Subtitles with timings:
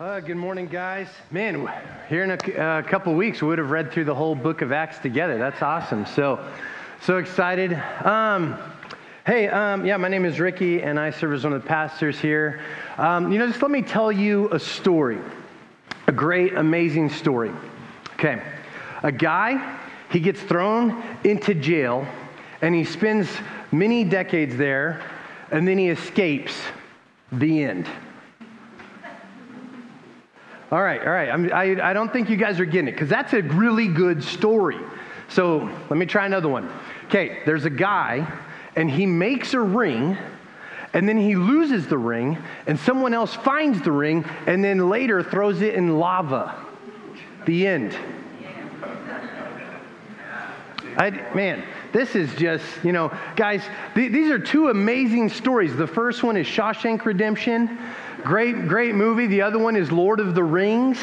[0.00, 1.08] Uh, good morning, guys.
[1.30, 1.70] Man,
[2.08, 4.72] here in a uh, couple weeks, we would have read through the whole book of
[4.72, 5.36] Acts together.
[5.36, 6.06] That's awesome.
[6.06, 6.42] So,
[7.02, 7.74] so excited.
[8.02, 8.56] Um,
[9.26, 12.18] hey, um, yeah, my name is Ricky, and I serve as one of the pastors
[12.18, 12.62] here.
[12.96, 15.18] Um, you know, just let me tell you a story,
[16.06, 17.52] a great, amazing story.
[18.14, 18.42] Okay,
[19.02, 19.78] a guy,
[20.10, 22.06] he gets thrown into jail,
[22.62, 23.28] and he spends
[23.70, 25.02] many decades there,
[25.50, 26.54] and then he escapes.
[27.32, 27.86] The end.
[30.70, 31.52] All right, all right.
[31.52, 34.78] I, I don't think you guys are getting it because that's a really good story.
[35.28, 36.70] So let me try another one.
[37.06, 38.26] Okay, there's a guy
[38.76, 40.16] and he makes a ring
[40.92, 42.38] and then he loses the ring
[42.68, 46.54] and someone else finds the ring and then later throws it in lava.
[47.46, 47.96] The end.
[50.96, 53.62] I, man, this is just, you know, guys,
[53.94, 55.74] th- these are two amazing stories.
[55.74, 57.78] The first one is Shawshank Redemption.
[58.24, 59.26] Great, great movie.
[59.26, 60.98] The other one is Lord of the Rings.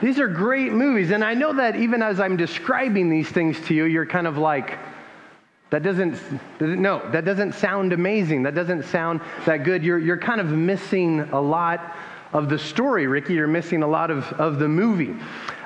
[0.00, 1.10] These are great movies.
[1.10, 4.38] And I know that even as I'm describing these things to you, you're kind of
[4.38, 4.78] like,
[5.70, 6.20] that doesn't,
[6.60, 8.44] no, that doesn't sound amazing.
[8.44, 9.82] That doesn't sound that good.
[9.82, 11.96] You're, you're kind of missing a lot
[12.32, 13.34] of the story, Ricky.
[13.34, 15.16] You're missing a lot of, of the movie.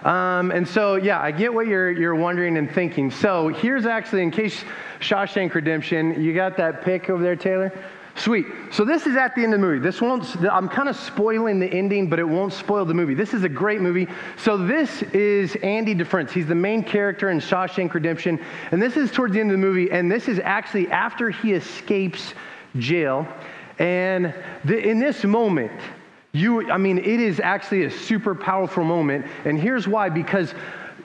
[0.05, 3.11] Um, and so, yeah, I get what you're, you're wondering and thinking.
[3.11, 4.65] So here's actually, in case
[5.01, 7.73] Shawshank Redemption, you got that pick over there, Taylor?
[8.19, 8.47] Sweet.
[8.73, 9.79] So this is at the end of the movie.
[9.79, 13.15] This won't, I'm kind of spoiling the ending, but it won't spoil the movie.
[13.15, 14.09] This is a great movie.
[14.37, 16.27] So this is Andy Dufresne.
[16.27, 18.45] He's the main character in Shawshank Redemption.
[18.73, 19.93] And this is towards the end of the movie.
[19.93, 22.35] And this is actually after he escapes
[22.77, 23.27] jail.
[23.79, 25.71] And the, in this moment,
[26.33, 29.27] you, I mean, it is actually a super powerful moment.
[29.45, 30.55] And here's why because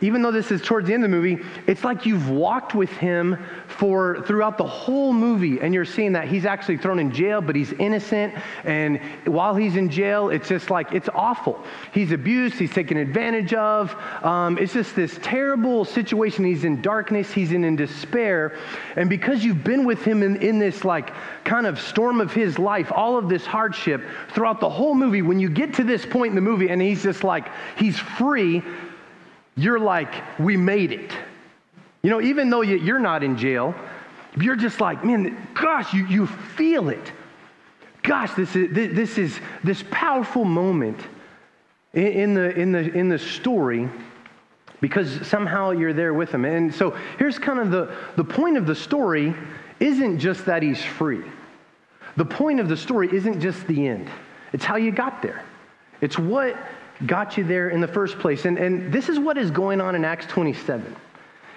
[0.03, 2.89] even though this is towards the end of the movie, it's like you've walked with
[2.89, 3.37] him
[3.67, 7.55] for throughout the whole movie, and you're seeing that he's actually thrown in jail, but
[7.55, 8.33] he's innocent.
[8.65, 11.63] And while he's in jail, it's just like it's awful.
[11.93, 13.95] He's abused, he's taken advantage of.
[14.25, 16.43] Um, it's just this terrible situation.
[16.43, 18.57] He's in darkness, he's in, in despair.
[18.97, 21.13] And because you've been with him in, in this like
[21.45, 25.39] kind of storm of his life, all of this hardship throughout the whole movie, when
[25.39, 27.47] you get to this point in the movie and he's just like,
[27.77, 28.61] he's free
[29.55, 31.11] you're like, we made it.
[32.01, 33.73] You know, even though you're not in jail,
[34.39, 37.11] you're just like, man, gosh, you, you feel it.
[38.01, 40.99] Gosh, this is, this is this powerful moment
[41.93, 43.87] in the, in, the, in the story
[44.81, 46.43] because somehow you're there with him.
[46.43, 49.33] And so here's kind of the, the point of the story
[49.79, 51.23] isn't just that he's free.
[52.17, 54.09] The point of the story isn't just the end.
[54.51, 55.45] It's how you got there.
[56.01, 56.57] It's what
[57.05, 58.45] got you there in the first place.
[58.45, 60.95] And, and this is what is going on in Acts 27.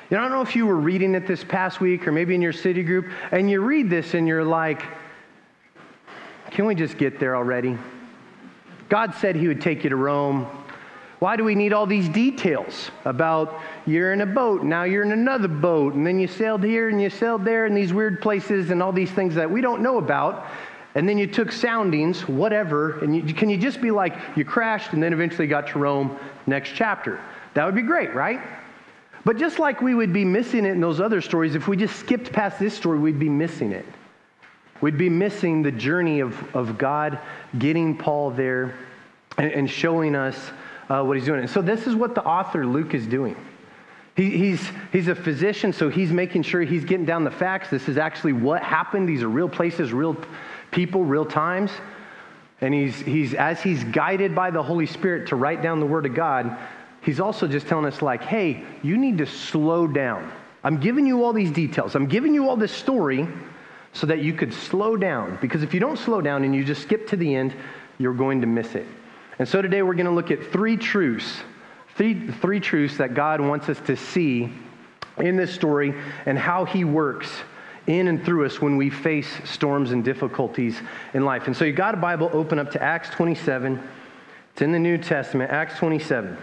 [0.08, 2.34] You know, I don't know if you were reading it this past week or maybe
[2.34, 4.84] in your city group, and you read this and you're like,
[6.50, 7.76] can we just get there already?
[8.88, 10.46] God said he would take you to Rome.
[11.18, 15.12] Why do we need all these details about you're in a boat, now you're in
[15.12, 18.70] another boat, and then you sailed here and you sailed there in these weird places
[18.70, 20.46] and all these things that we don't know about?
[20.96, 24.94] And then you took soundings, whatever, and you, can you just be like, you crashed
[24.94, 27.20] and then eventually got to Rome, next chapter?
[27.52, 28.40] That would be great, right?
[29.22, 31.96] But just like we would be missing it in those other stories, if we just
[31.96, 33.84] skipped past this story, we'd be missing it.
[34.80, 37.18] We'd be missing the journey of, of God
[37.58, 38.74] getting Paul there
[39.36, 40.50] and, and showing us
[40.88, 41.40] uh, what he's doing.
[41.40, 43.36] And so, this is what the author Luke is doing.
[44.16, 47.68] He, he's, he's a physician, so he's making sure he's getting down the facts.
[47.68, 49.06] This is actually what happened.
[49.06, 50.16] These are real places, real
[50.76, 51.72] people, real times.
[52.60, 56.06] And he's, he's, as he's guided by the Holy Spirit to write down the Word
[56.06, 56.56] of God,
[57.00, 60.30] he's also just telling us, like, hey, you need to slow down.
[60.62, 61.94] I'm giving you all these details.
[61.94, 63.26] I'm giving you all this story
[63.92, 65.38] so that you could slow down.
[65.40, 67.54] Because if you don't slow down and you just skip to the end,
[67.98, 68.86] you're going to miss it.
[69.38, 71.40] And so today we're going to look at three truths,
[71.96, 74.52] three, three truths that God wants us to see
[75.18, 75.94] in this story
[76.26, 77.30] and how he works
[77.86, 80.80] in and through us when we face storms and difficulties
[81.14, 81.46] in life.
[81.46, 83.82] And so you got a Bible, open up to Acts 27.
[84.52, 86.36] It's in the New Testament, Acts 27.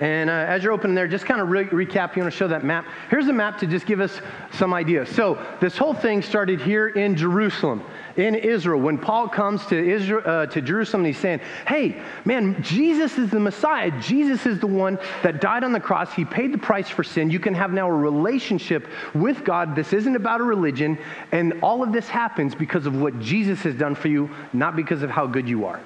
[0.00, 2.46] And uh, as you're opening there, just kind of re- recap, you want to show
[2.48, 2.86] that map.
[3.10, 4.20] Here's a map to just give us
[4.52, 5.08] some ideas.
[5.08, 7.82] So, this whole thing started here in Jerusalem,
[8.16, 8.80] in Israel.
[8.80, 13.40] When Paul comes to, Israel, uh, to Jerusalem, he's saying, Hey, man, Jesus is the
[13.40, 13.90] Messiah.
[14.00, 16.12] Jesus is the one that died on the cross.
[16.14, 17.28] He paid the price for sin.
[17.28, 19.74] You can have now a relationship with God.
[19.74, 20.96] This isn't about a religion.
[21.32, 25.02] And all of this happens because of what Jesus has done for you, not because
[25.02, 25.80] of how good you are.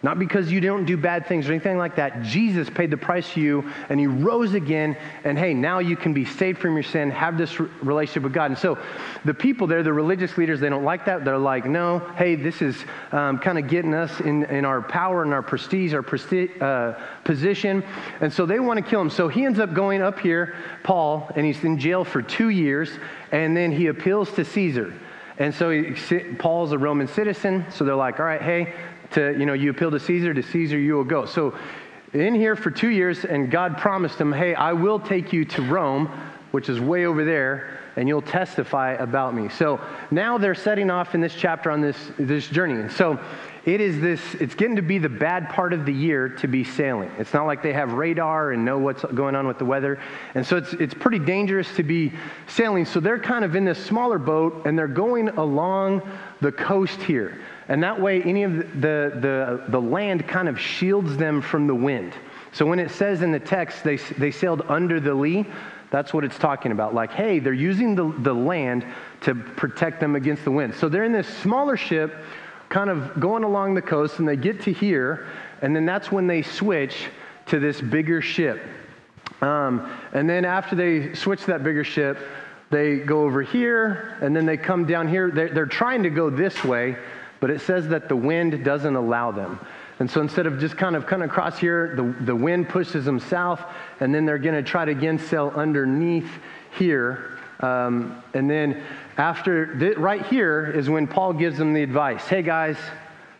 [0.00, 2.22] Not because you don't do bad things or anything like that.
[2.22, 4.96] Jesus paid the price for you and he rose again.
[5.24, 8.52] And hey, now you can be saved from your sin, have this relationship with God.
[8.52, 8.78] And so
[9.24, 11.24] the people there, the religious leaders, they don't like that.
[11.24, 12.76] They're like, no, hey, this is
[13.10, 16.94] um, kind of getting us in, in our power and our prestige, our prestige, uh,
[17.24, 17.82] position.
[18.20, 19.10] And so they want to kill him.
[19.10, 20.54] So he ends up going up here,
[20.84, 22.90] Paul, and he's in jail for two years.
[23.32, 24.94] And then he appeals to Caesar.
[25.38, 25.94] And so he,
[26.38, 27.64] Paul's a Roman citizen.
[27.70, 28.74] So they're like, all right, hey,
[29.12, 31.24] to, you know, you appeal to Caesar, to Caesar you will go.
[31.24, 31.56] So
[32.12, 35.62] in here for two years, and God promised him, hey, I will take you to
[35.62, 36.06] Rome,
[36.52, 39.48] which is way over there, and you'll testify about me.
[39.48, 42.80] So now they're setting off in this chapter on this, this journey.
[42.80, 43.18] And so
[43.66, 46.64] it is this, it's getting to be the bad part of the year to be
[46.64, 47.10] sailing.
[47.18, 50.00] It's not like they have radar and know what's going on with the weather.
[50.34, 52.12] And so it's, it's pretty dangerous to be
[52.46, 52.86] sailing.
[52.86, 56.00] So they're kind of in this smaller boat and they're going along
[56.40, 57.38] the coast here.
[57.68, 61.74] And that way, any of the, the, the land kind of shields them from the
[61.74, 62.14] wind.
[62.52, 65.46] So when it says in the text they, they sailed under the lee,
[65.90, 66.94] that's what it's talking about.
[66.94, 68.86] Like, hey, they're using the, the land
[69.22, 70.74] to protect them against the wind.
[70.74, 72.14] So they're in this smaller ship,
[72.68, 75.26] kind of going along the coast, and they get to here,
[75.62, 77.08] and then that's when they switch
[77.46, 78.62] to this bigger ship.
[79.40, 82.18] Um, and then after they switch that bigger ship,
[82.70, 85.30] they go over here, and then they come down here.
[85.30, 86.96] They're, they're trying to go this way,
[87.40, 89.60] but it says that the wind doesn't allow them.
[90.00, 93.18] And so instead of just kind of coming across here, the, the wind pushes them
[93.18, 93.60] south,
[94.00, 96.30] and then they're going to try to again sail underneath
[96.76, 97.38] here.
[97.60, 98.82] Um, and then
[99.16, 102.76] after, th- right here is when Paul gives them the advice hey guys,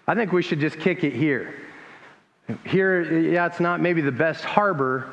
[0.09, 1.55] I think we should just kick it here.
[2.65, 5.12] Here, yeah, it's not maybe the best harbor,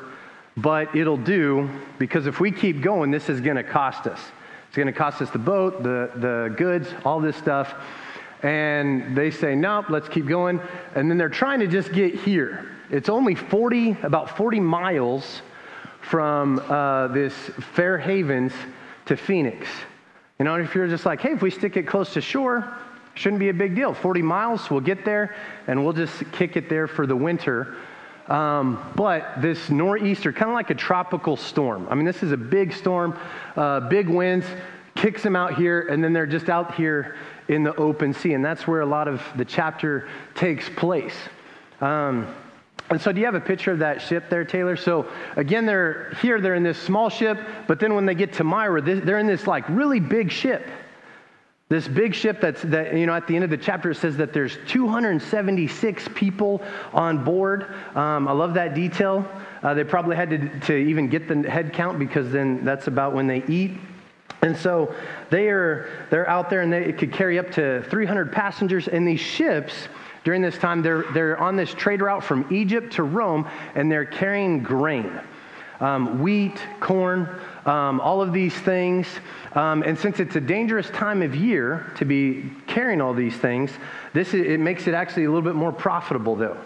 [0.56, 4.20] but it'll do because if we keep going, this is going to cost us.
[4.66, 7.74] It's going to cost us the boat, the, the goods, all this stuff
[8.46, 10.60] and they say, nope, let's keep going.
[10.94, 12.70] And then they're trying to just get here.
[12.90, 15.42] It's only 40, about 40 miles
[16.00, 17.34] from uh, this
[17.74, 18.52] Fair Havens
[19.06, 19.66] to Phoenix.
[20.38, 22.72] You know, if you're just like, hey, if we stick it close to shore,
[23.14, 23.92] shouldn't be a big deal.
[23.92, 25.34] 40 miles, we'll get there,
[25.66, 27.74] and we'll just kick it there for the winter.
[28.28, 31.88] Um, but this nor'easter, kind of like a tropical storm.
[31.90, 33.18] I mean, this is a big storm,
[33.56, 34.46] uh, big winds,
[34.94, 37.16] kicks them out here, and then they're just out here
[37.48, 38.34] in the open sea.
[38.34, 41.14] And that's where a lot of the chapter takes place.
[41.80, 42.34] Um,
[42.88, 44.76] and so, do you have a picture of that ship there, Taylor?
[44.76, 48.44] So, again, they're here, they're in this small ship, but then when they get to
[48.44, 50.66] Myra, they're in this like really big ship.
[51.68, 54.16] This big ship that's, that, you know, at the end of the chapter, it says
[54.18, 56.62] that there's 276 people
[56.92, 57.74] on board.
[57.96, 59.28] Um, I love that detail.
[59.64, 63.14] Uh, they probably had to, to even get the head count because then that's about
[63.14, 63.72] when they eat.
[64.46, 64.94] And so
[65.28, 68.88] they are they're out there and they, could carry up to 300 passengers.
[68.88, 69.74] And these ships,
[70.24, 74.04] during this time, they're, they're on this trade route from Egypt to Rome and they're
[74.04, 75.20] carrying grain.
[75.80, 77.28] Um, wheat, corn,
[77.66, 79.06] um, all of these things.
[79.54, 83.70] Um, and since it's a dangerous time of year to be carrying all these things,
[84.14, 86.56] this is, it makes it actually a little bit more profitable, though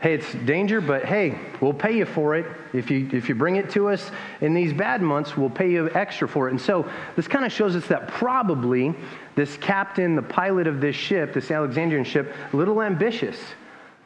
[0.00, 2.46] hey, it's danger, but hey, we'll pay you for it.
[2.72, 4.10] If you, if you bring it to us
[4.40, 6.50] in these bad months, we'll pay you extra for it.
[6.52, 8.94] And so this kind of shows us that probably
[9.34, 13.38] this captain, the pilot of this ship, this Alexandrian ship, a little ambitious.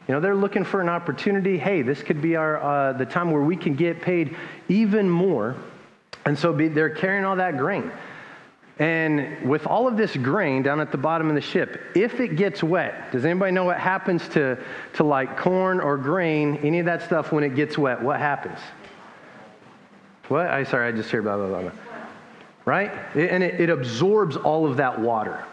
[0.07, 1.57] You know, they're looking for an opportunity.
[1.57, 4.35] Hey, this could be our, uh, the time where we can get paid
[4.69, 5.55] even more.
[6.25, 7.91] And so be, they're carrying all that grain.
[8.81, 12.35] And with all of this grain down at the bottom of the ship, if it
[12.35, 14.57] gets wet, does anybody know what happens to,
[14.93, 18.01] to like corn or grain, any of that stuff when it gets wet?
[18.01, 18.57] What happens?
[20.29, 20.47] What?
[20.47, 21.61] I sorry, I just heard blah blah blah.
[21.61, 21.71] blah.
[22.65, 22.91] Right?
[23.15, 25.45] And it, it absorbs all of that water.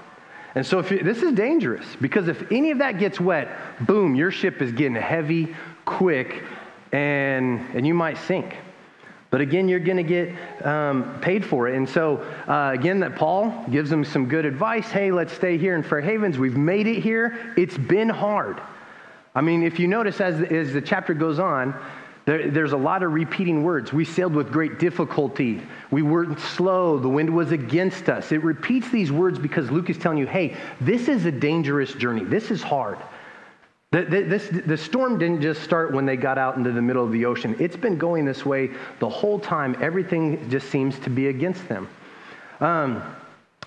[0.54, 3.50] And so if you, this is dangerous because if any of that gets wet,
[3.86, 5.54] boom, your ship is getting heavy,
[5.84, 6.44] quick,
[6.92, 8.56] and and you might sink.
[9.30, 11.76] But again, you're going to get um, paid for it.
[11.76, 14.90] And so, uh, again, that Paul gives them some good advice.
[14.90, 16.38] Hey, let's stay here in Fair Havens.
[16.38, 17.54] We've made it here.
[17.56, 18.60] It's been hard.
[19.34, 21.78] I mean, if you notice as, as the chapter goes on,
[22.24, 23.92] there, there's a lot of repeating words.
[23.92, 25.62] We sailed with great difficulty.
[25.90, 26.98] We weren't slow.
[26.98, 28.32] The wind was against us.
[28.32, 32.24] It repeats these words because Luke is telling you, hey, this is a dangerous journey.
[32.24, 32.98] This is hard.
[33.90, 37.02] The, the, this, the storm didn't just start when they got out into the middle
[37.02, 37.56] of the ocean.
[37.58, 39.76] It's been going this way the whole time.
[39.80, 41.88] Everything just seems to be against them.
[42.60, 43.02] Um,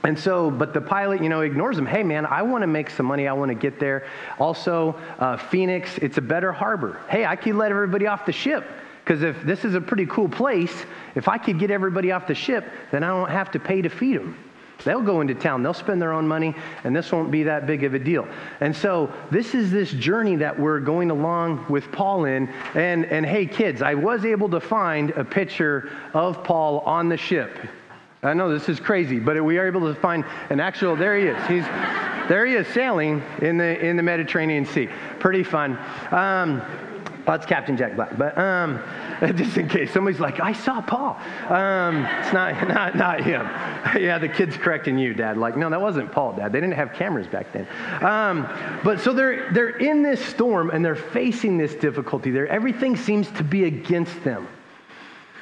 [0.03, 1.87] and so, but the pilot, you know, ignores them.
[1.87, 3.27] Hey, man, I want to make some money.
[3.27, 4.07] I want to get there.
[4.39, 7.01] Also, uh, Phoenix, it's a better harbor.
[7.09, 8.63] Hey, I could let everybody off the ship.
[9.03, 10.85] Because if this is a pretty cool place,
[11.15, 13.89] if I could get everybody off the ship, then I don't have to pay to
[13.89, 14.37] feed them.
[14.83, 17.83] They'll go into town, they'll spend their own money, and this won't be that big
[17.83, 18.27] of a deal.
[18.59, 22.47] And so, this is this journey that we're going along with Paul in.
[22.75, 27.17] And, and hey, kids, I was able to find a picture of Paul on the
[27.17, 27.57] ship.
[28.23, 31.25] I know this is crazy, but we are able to find an actual, there he
[31.25, 31.47] is.
[31.47, 31.65] He's,
[32.29, 34.89] there he is sailing in the, in the Mediterranean Sea.
[35.19, 35.77] Pretty fun.
[36.11, 36.61] Um,
[37.25, 38.81] well, it's Captain Jack Black, but um,
[39.35, 41.17] just in case somebody's like, I saw Paul.
[41.49, 43.41] Um, it's not, not, not him.
[44.01, 45.37] yeah, the kid's correcting you, Dad.
[45.37, 46.51] Like, no, that wasn't Paul, Dad.
[46.51, 47.67] They didn't have cameras back then.
[48.03, 48.47] Um,
[48.83, 52.31] but so they're, they're in this storm and they're facing this difficulty.
[52.31, 54.47] There, everything seems to be against them.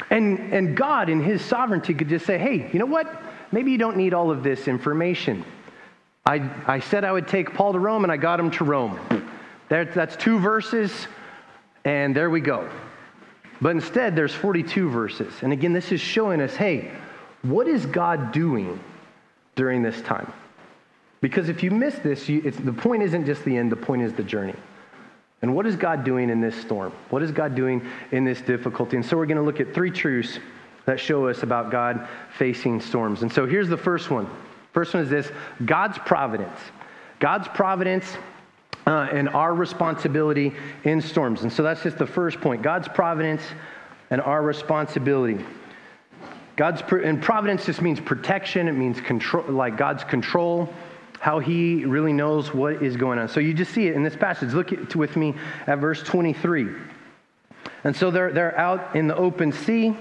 [0.09, 3.21] And, and God, in His sovereignty, could just say, hey, you know what?
[3.51, 5.45] Maybe you don't need all of this information.
[6.25, 9.00] I, I said I would take Paul to Rome, and I got him to Rome.
[9.69, 11.07] There, that's two verses,
[11.86, 12.69] and there we go.
[13.62, 15.33] But instead, there's 42 verses.
[15.41, 16.91] And again, this is showing us hey,
[17.41, 18.79] what is God doing
[19.55, 20.31] during this time?
[21.21, 24.13] Because if you miss this, you, the point isn't just the end, the point is
[24.13, 24.55] the journey.
[25.41, 26.91] And what is God doing in this storm?
[27.09, 28.98] What is God doing in this difficulty?
[28.98, 30.39] And so we're going to look at three truths
[30.86, 32.07] that show us about God
[32.38, 33.21] facing storms.
[33.21, 34.29] And so here's the first one.
[34.74, 35.31] First one is this
[35.65, 36.59] God's providence.
[37.19, 38.17] God's providence
[38.89, 40.51] uh, and our responsibility
[40.84, 41.43] in storms.
[41.43, 43.43] And so that's just the first point God's providence
[44.10, 45.46] and our responsibility.
[46.55, 50.74] God's and providence just means protection, it means control, like God's control,
[51.19, 53.29] how he really knows what is going on.
[53.29, 54.53] So you just see it in this passage.
[54.53, 55.36] Look at, with me
[55.67, 56.69] at verse 23.
[57.84, 59.96] And so they're, they're out in the open sea.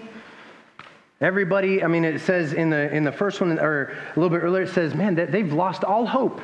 [1.20, 4.42] Everybody, I mean, it says in the, in the first one, or a little bit
[4.42, 6.40] earlier, it says, man, they've lost all hope.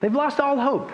[0.00, 0.90] They've lost all hope.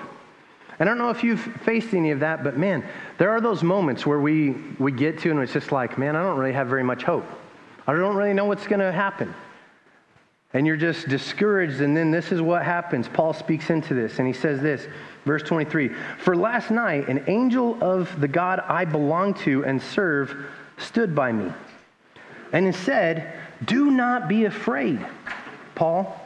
[0.78, 2.84] I don't know if you've faced any of that, but man,
[3.18, 6.22] there are those moments where we, we get to and it's just like, man, I
[6.22, 7.24] don't really have very much hope.
[7.86, 9.34] I don't really know what's going to happen.
[10.52, 13.08] And you're just discouraged, and then this is what happens.
[13.08, 14.86] Paul speaks into this, and he says this,
[15.24, 20.46] verse 23 For last night, an angel of the God I belong to and serve
[20.78, 21.52] stood by me
[22.52, 23.32] and he said,
[23.64, 25.04] Do not be afraid,
[25.74, 26.20] Paul.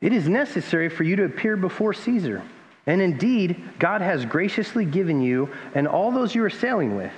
[0.00, 2.42] It is necessary for you to appear before Caesar.
[2.86, 7.12] And indeed, God has graciously given you and all those you are sailing with.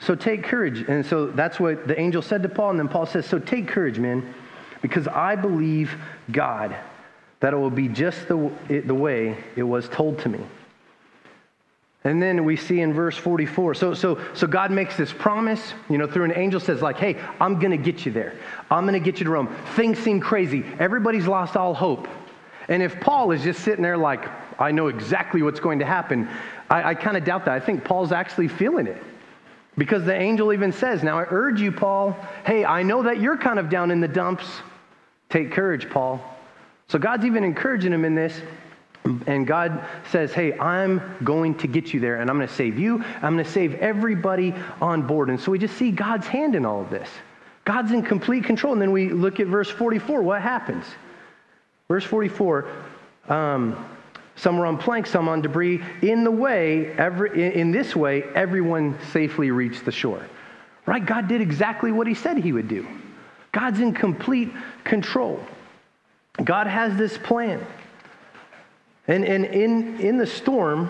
[0.00, 0.84] So take courage.
[0.86, 2.70] And so that's what the angel said to Paul.
[2.70, 4.34] And then Paul says, So take courage, men,
[4.82, 5.96] because I believe
[6.30, 6.76] God
[7.40, 8.50] that it will be just the,
[8.86, 10.40] the way it was told to me.
[12.02, 13.74] And then we see in verse 44.
[13.74, 17.18] So, so, so God makes this promise, you know, through an angel says, like, hey,
[17.40, 18.34] I'm going to get you there.
[18.70, 19.54] I'm going to get you to Rome.
[19.74, 20.64] Things seem crazy.
[20.78, 22.08] Everybody's lost all hope.
[22.68, 26.28] And if Paul is just sitting there like, I know exactly what's going to happen.
[26.70, 27.54] I, I kind of doubt that.
[27.54, 29.02] I think Paul's actually feeling it.
[29.76, 33.36] Because the angel even says, Now I urge you, Paul, hey, I know that you're
[33.36, 34.44] kind of down in the dumps.
[35.30, 36.20] Take courage, Paul.
[36.88, 38.40] So God's even encouraging him in this.
[39.26, 42.78] And God says, Hey, I'm going to get you there, and I'm going to save
[42.78, 43.04] you.
[43.20, 45.28] I'm going to save everybody on board.
[45.28, 47.08] And so we just see God's hand in all of this.
[47.64, 48.74] God's in complete control.
[48.74, 50.22] And then we look at verse 44.
[50.22, 50.84] What happens?
[51.88, 52.68] Verse 44
[53.28, 53.76] um,
[54.36, 55.82] some were on planks, some on debris.
[56.02, 60.24] In the way, every, in this way, everyone safely reached the shore.
[60.86, 61.04] Right?
[61.04, 62.86] God did exactly what he said he would do.
[63.52, 65.40] God's in complete control.
[66.42, 67.64] God has this plan.
[69.06, 70.88] And, and in, in the storm,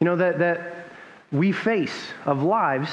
[0.00, 0.86] you know, that, that
[1.32, 2.90] we face of lives,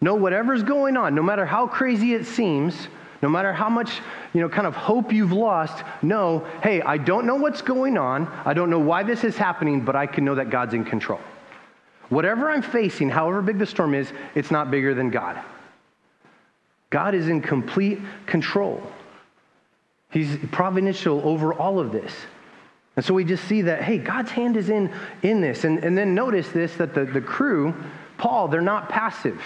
[0.00, 2.88] know whatever's going on, no matter how crazy it seems,
[3.22, 4.00] no matter how much,
[4.32, 8.26] you know, kind of hope you've lost, know, hey, I don't know what's going on.
[8.44, 11.20] I don't know why this is happening, but I can know that God's in control.
[12.08, 15.38] Whatever I'm facing, however big the storm is, it's not bigger than God.
[16.90, 18.82] God is in complete control.
[20.10, 22.12] He's providential over all of this.
[22.96, 25.64] And so we just see that, hey, God's hand is in, in this.
[25.64, 27.74] And, and then notice this that the, the crew,
[28.18, 29.40] Paul, they're not passive.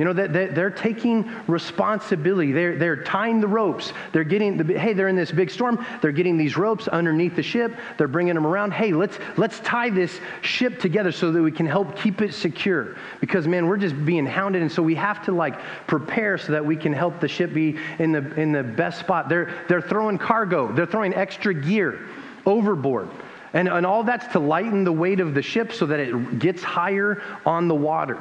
[0.00, 2.52] You know, that they're taking responsibility.
[2.52, 3.92] They're, they're tying the ropes.
[4.12, 5.84] They're getting, the, hey, they're in this big storm.
[6.00, 7.76] They're getting these ropes underneath the ship.
[7.98, 8.72] They're bringing them around.
[8.72, 12.96] Hey, let's, let's tie this ship together so that we can help keep it secure.
[13.20, 14.62] Because, man, we're just being hounded.
[14.62, 17.76] And so we have to, like, prepare so that we can help the ship be
[17.98, 19.28] in the, in the best spot.
[19.28, 22.08] They're, they're throwing cargo, they're throwing extra gear
[22.46, 23.10] overboard.
[23.52, 26.62] And, and all that's to lighten the weight of the ship so that it gets
[26.62, 28.18] higher on the water.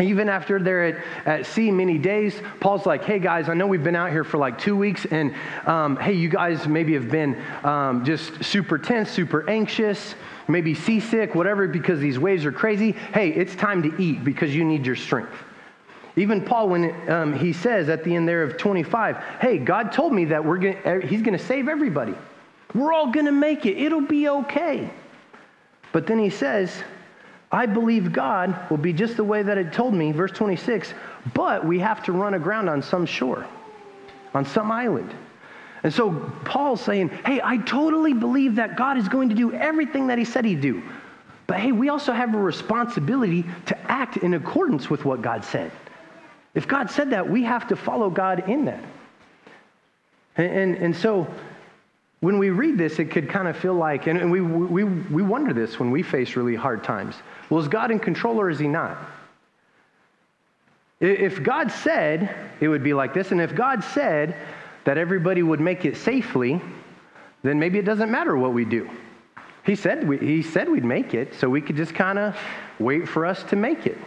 [0.00, 3.82] Even after they're at, at sea many days, Paul's like, hey guys, I know we've
[3.82, 5.34] been out here for like two weeks, and
[5.66, 10.14] um, hey, you guys maybe have been um, just super tense, super anxious,
[10.46, 12.92] maybe seasick, whatever, because these waves are crazy.
[12.92, 15.32] Hey, it's time to eat because you need your strength.
[16.14, 20.12] Even Paul, when um, he says at the end there of 25, hey, God told
[20.12, 22.14] me that we're gonna, he's going to save everybody.
[22.72, 23.78] We're all going to make it.
[23.78, 24.90] It'll be okay.
[25.92, 26.72] But then he says,
[27.50, 30.92] I believe God will be just the way that it told me, verse 26,
[31.34, 33.46] but we have to run aground on some shore,
[34.34, 35.14] on some island.
[35.82, 36.12] And so
[36.44, 40.24] Paul's saying, hey, I totally believe that God is going to do everything that he
[40.24, 40.82] said he'd do.
[41.46, 45.70] But hey, we also have a responsibility to act in accordance with what God said.
[46.54, 48.84] If God said that, we have to follow God in that.
[50.36, 51.26] And, and, and so
[52.20, 55.52] when we read this, it could kind of feel like, and we, we, we wonder
[55.52, 57.14] this when we face really hard times.
[57.48, 58.98] Well, is God in control or is he not?
[61.00, 64.34] If God said it would be like this, and if God said
[64.84, 66.60] that everybody would make it safely,
[67.44, 68.90] then maybe it doesn't matter what we do.
[69.64, 72.36] He said, we, he said we'd make it, so we could just kind of
[72.80, 73.98] wait for us to make it.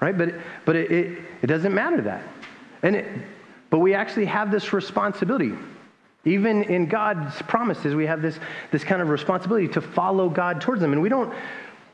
[0.00, 0.16] Right?
[0.16, 0.34] But,
[0.66, 2.22] but it, it, it doesn't matter that.
[2.82, 3.06] And it,
[3.70, 5.52] but we actually have this responsibility.
[6.24, 8.38] Even in God's promises, we have this,
[8.70, 10.92] this kind of responsibility to follow God towards them.
[10.92, 11.32] And we don't,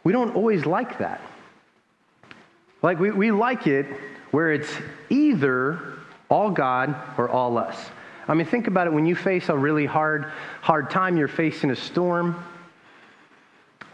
[0.03, 1.21] we don't always like that.
[2.83, 3.87] Like, we, we like it
[4.31, 4.71] where it's
[5.09, 7.77] either all God or all us.
[8.27, 11.71] I mean, think about it when you face a really hard, hard time, you're facing
[11.71, 12.43] a storm.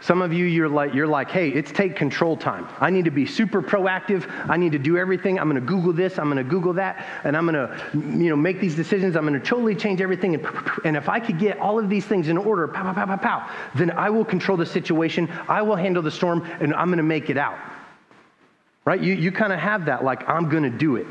[0.03, 2.67] Some of you, you're like, you're like, hey, it's take control time.
[2.81, 4.27] I need to be super proactive.
[4.49, 5.39] I need to do everything.
[5.39, 6.19] I'm going to Google this.
[6.19, 7.07] I'm going to Google that.
[7.23, 9.15] And I'm going to, you know, make these decisions.
[9.15, 10.35] I'm going to totally change everything.
[10.35, 10.47] And,
[10.87, 13.17] and if I could get all of these things in order, pow, pow, pow, pow,
[13.17, 15.29] pow, then I will control the situation.
[15.49, 17.59] I will handle the storm and I'm going to make it out.
[18.87, 19.01] Right?
[19.03, 21.07] You, you kind of have that, like, I'm going to do it.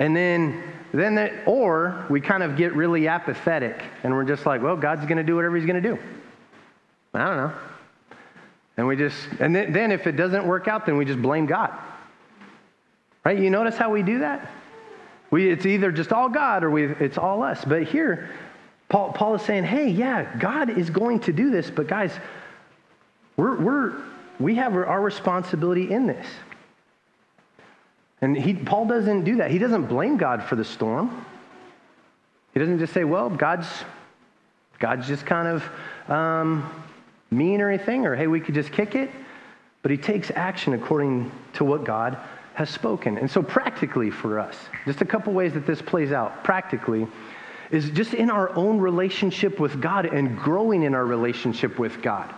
[0.00, 0.60] And then,
[0.92, 5.06] then that, or we kind of get really apathetic and we're just like, well, God's
[5.06, 5.98] going to do whatever he's going to do.
[7.16, 7.52] I don't know.
[8.76, 11.46] And we just, and then, then if it doesn't work out, then we just blame
[11.46, 11.72] God.
[13.24, 13.38] Right?
[13.38, 14.50] You notice how we do that?
[15.30, 17.64] We, it's either just all God or we, it's all us.
[17.64, 18.30] But here,
[18.88, 22.12] Paul, Paul is saying, hey, yeah, God is going to do this, but guys,
[23.36, 23.94] we're, we're,
[24.38, 26.26] we have our responsibility in this.
[28.20, 29.50] And he, Paul doesn't do that.
[29.50, 31.24] He doesn't blame God for the storm.
[32.54, 33.68] He doesn't just say, well, God's,
[34.78, 36.70] God's just kind of um,
[37.30, 39.10] mean or anything, or hey, we could just kick it.
[39.82, 42.18] But he takes action according to what God
[42.54, 43.18] has spoken.
[43.18, 47.06] And so, practically for us, just a couple ways that this plays out practically
[47.70, 52.32] is just in our own relationship with God and growing in our relationship with God.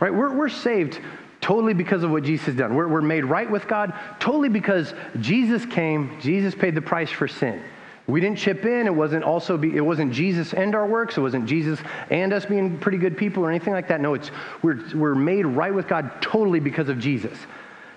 [0.00, 0.12] Right?
[0.12, 1.00] We're, we're saved
[1.40, 2.74] totally because of what Jesus has done.
[2.74, 7.28] We're, we're made right with God totally because Jesus came, Jesus paid the price for
[7.28, 7.62] sin.
[8.06, 8.86] We didn't chip in.
[8.86, 11.16] It wasn't also be, it wasn't Jesus and our works.
[11.16, 11.78] It wasn't Jesus
[12.10, 14.00] and us being pretty good people or anything like that.
[14.00, 14.30] No, it's
[14.62, 17.38] we're, we're made right with God totally because of Jesus.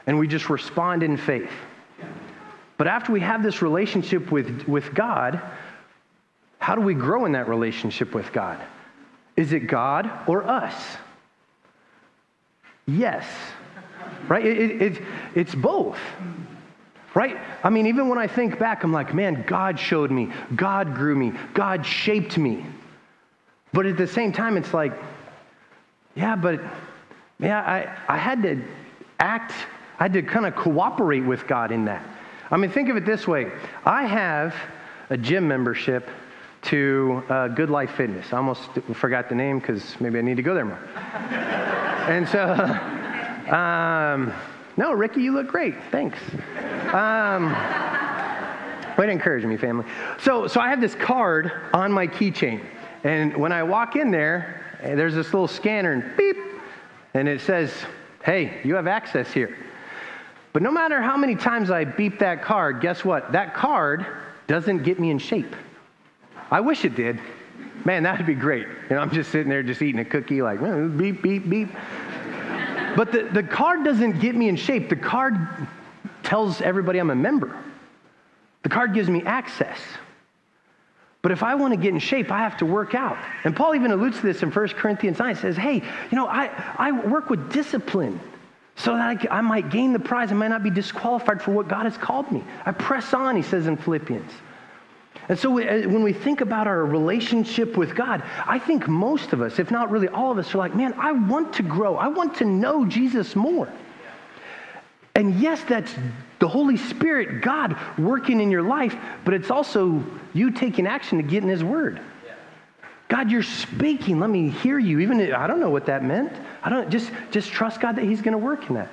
[0.06, 1.50] And we just respond in faith.
[2.78, 5.42] But after we have this relationship with, with God,
[6.60, 8.62] how do we grow in that relationship with God?
[9.36, 10.76] Is it God or us?
[12.86, 13.26] Yes.
[14.28, 14.46] Right?
[14.46, 16.00] It, it, it, it's both.
[17.16, 17.38] Right?
[17.64, 21.16] I mean, even when I think back, I'm like, man, God showed me, God grew
[21.16, 22.66] me, God shaped me.
[23.72, 24.94] But at the same time, it's like,
[26.14, 26.62] yeah, but
[27.40, 28.62] yeah, I, I had to
[29.20, 29.54] act,
[29.98, 32.06] I had to kind of cooperate with God in that.
[32.52, 33.52] I mean, think of it this way
[33.86, 34.54] I have
[35.10, 36.10] a gym membership
[36.64, 38.34] to uh, Good Life Fitness.
[38.34, 40.80] I almost forgot the name because maybe I need to go there more.
[40.96, 42.42] and so,
[43.56, 44.34] um,
[44.78, 45.76] no, Ricky, you look great.
[45.92, 46.18] Thanks.
[46.96, 47.50] Um,
[48.98, 49.86] way to encourage me, family.
[50.22, 52.66] So, so I have this card on my keychain.
[53.04, 56.38] And when I walk in there, there's this little scanner and beep,
[57.14, 57.74] and it says,
[58.24, 59.58] hey, you have access here.
[60.54, 63.34] But no matter how many times I beep that card, guess what?
[63.34, 64.06] That card
[64.48, 65.54] doesn't get me in shape.
[66.50, 67.20] I wish it did.
[67.84, 68.68] Man, that would be great.
[68.90, 70.62] You know, I'm just sitting there just eating a cookie, like
[70.98, 71.70] beep, beep, beep.
[72.96, 74.88] But the, the card doesn't get me in shape.
[74.88, 75.36] The card
[76.26, 77.56] tells everybody I'm a member.
[78.64, 79.78] The card gives me access.
[81.22, 83.18] But if I want to get in shape, I have to work out.
[83.44, 85.36] And Paul even alludes to this in 1 Corinthians 9.
[85.36, 88.20] He says, hey, you know, I, I work with discipline
[88.76, 90.32] so that I, I might gain the prize.
[90.32, 92.44] I might not be disqualified for what God has called me.
[92.66, 94.32] I press on, he says in Philippians.
[95.28, 99.42] And so uh, when we think about our relationship with God, I think most of
[99.42, 101.96] us, if not really all of us, are like, man, I want to grow.
[101.96, 103.72] I want to know Jesus more.
[105.16, 105.96] And yes, that's
[106.40, 111.24] the Holy Spirit, God working in your life, but it's also you taking action to
[111.24, 112.02] get in His Word.
[113.08, 114.20] God, you're speaking.
[114.20, 115.00] Let me hear you.
[115.00, 116.34] Even I don't know what that meant.
[116.64, 118.90] I don't just just trust God that He's going to work in that.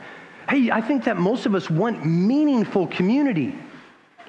[0.48, 3.58] Hey, I think that most of us want meaningful community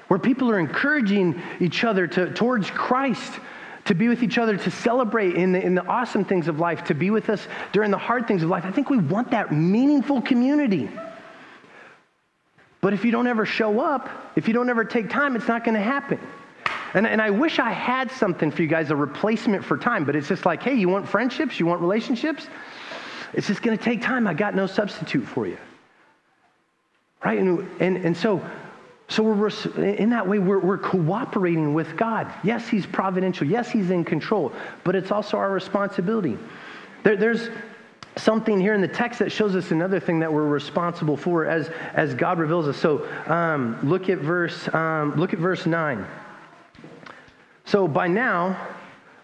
[0.08, 3.32] where people are encouraging each other to, towards Christ,
[3.86, 6.84] to be with each other, to celebrate in the, in the awesome things of life,
[6.84, 8.64] to be with us during the hard things of life.
[8.64, 10.88] I think we want that meaningful community.
[12.84, 15.64] But if you don't ever show up, if you don't ever take time, it's not
[15.64, 16.20] going to happen.
[16.92, 20.14] And, and I wish I had something for you guys, a replacement for time, but
[20.14, 21.58] it's just like, hey, you want friendships?
[21.58, 22.46] You want relationships?
[23.32, 24.26] It's just going to take time.
[24.26, 25.56] I got no substitute for you.
[27.24, 27.38] Right?
[27.38, 28.44] And, and, and so
[29.08, 29.48] so we're,
[29.82, 32.30] in that way, we're, we're cooperating with God.
[32.42, 33.46] Yes, He's providential.
[33.46, 34.52] Yes, He's in control.
[34.84, 36.36] But it's also our responsibility.
[37.02, 37.48] There, there's
[38.16, 41.68] something here in the text that shows us another thing that we're responsible for as,
[41.94, 42.76] as God reveals us.
[42.76, 46.06] So um, look at verse um, look at verse nine.
[47.64, 48.68] So by now,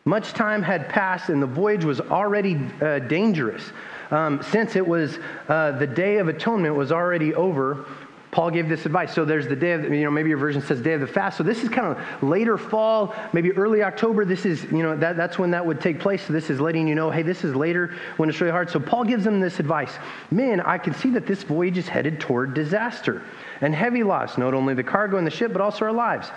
[0.05, 3.62] much time had passed, and the voyage was already uh, dangerous.
[4.11, 7.87] Um, since it was uh, the day of atonement was already over
[8.31, 9.12] Paul gave this advice.
[9.12, 11.37] So there's the day of, you know, maybe your version says day of the fast.
[11.37, 14.25] So this is kind of later fall, maybe early October.
[14.25, 16.25] This is, you know, that, that's when that would take place.
[16.25, 18.71] So this is letting you know, hey, this is later when it's really hard.
[18.71, 19.93] So Paul gives them this advice.
[20.31, 23.23] Men, I can see that this voyage is headed toward disaster
[23.61, 26.31] and heavy loss, not only the cargo and the ship, but also our lives.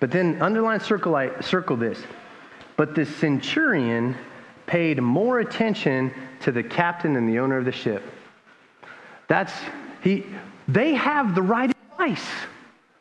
[0.00, 2.00] But then underline, circle, circle this.
[2.76, 4.16] But the centurion
[4.66, 8.02] paid more attention to the captain and the owner of the ship.
[9.28, 9.52] That's,
[10.02, 10.26] he,
[10.68, 12.24] they have the right advice.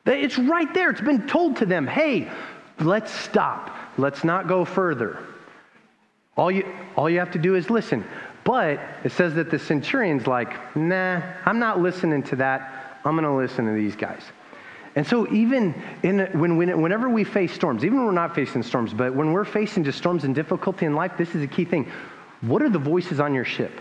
[0.05, 0.89] It's right there.
[0.89, 2.31] It's been told to them hey,
[2.79, 3.75] let's stop.
[3.97, 5.19] Let's not go further.
[6.37, 8.05] All you, all you have to do is listen.
[8.43, 12.99] But it says that the centurion's like, nah, I'm not listening to that.
[13.03, 14.21] I'm going to listen to these guys.
[14.95, 18.63] And so, even in, when, when, whenever we face storms, even when we're not facing
[18.63, 21.65] storms, but when we're facing just storms and difficulty in life, this is a key
[21.65, 21.91] thing.
[22.41, 23.71] What are the voices on your ship?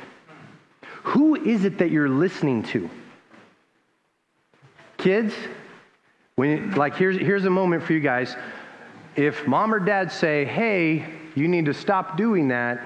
[1.05, 2.91] Who is it that you're listening to?
[5.07, 5.35] Kids,
[6.35, 8.35] when, like here's, here's a moment for you guys.
[9.15, 12.85] If mom or dad say, hey, you need to stop doing that,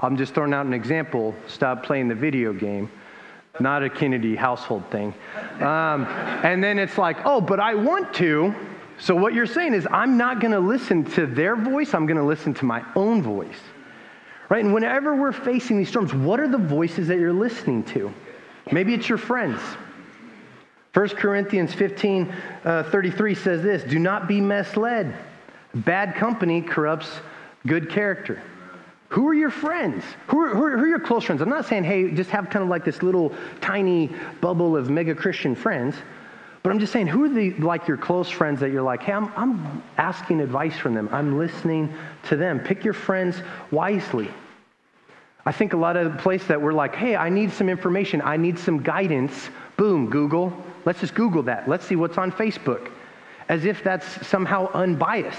[0.00, 2.90] I'm just throwing out an example, stop playing the video game.
[3.60, 5.14] Not a Kennedy household thing.
[5.60, 6.06] Um,
[6.42, 8.52] and then it's like, oh, but I want to.
[8.98, 12.16] So what you're saying is, I'm not going to listen to their voice, I'm going
[12.16, 13.60] to listen to my own voice.
[14.48, 14.64] Right?
[14.64, 18.12] And whenever we're facing these storms, what are the voices that you're listening to?
[18.72, 19.60] Maybe it's your friends.
[20.92, 25.14] 1 Corinthians 15 uh, 33 says this Do not be misled.
[25.74, 27.08] Bad company corrupts
[27.66, 28.42] good character.
[29.10, 30.04] Who are your friends?
[30.28, 31.42] Who are, who, are, who are, your close friends?
[31.42, 35.14] I'm not saying, hey, just have kind of like this little tiny bubble of mega
[35.14, 35.96] Christian friends,
[36.62, 39.12] but I'm just saying, who are the like your close friends that you're like, hey,
[39.12, 41.08] I'm, I'm asking advice from them.
[41.10, 41.92] I'm listening
[42.24, 42.60] to them.
[42.60, 44.30] Pick your friends wisely.
[45.46, 48.20] I think a lot of the place that we're like, hey, I need some information.
[48.22, 49.48] I need some guidance.
[49.76, 50.52] Boom, Google.
[50.84, 51.68] Let's just Google that.
[51.68, 52.90] Let's see what's on Facebook.
[53.48, 55.38] As if that's somehow unbiased.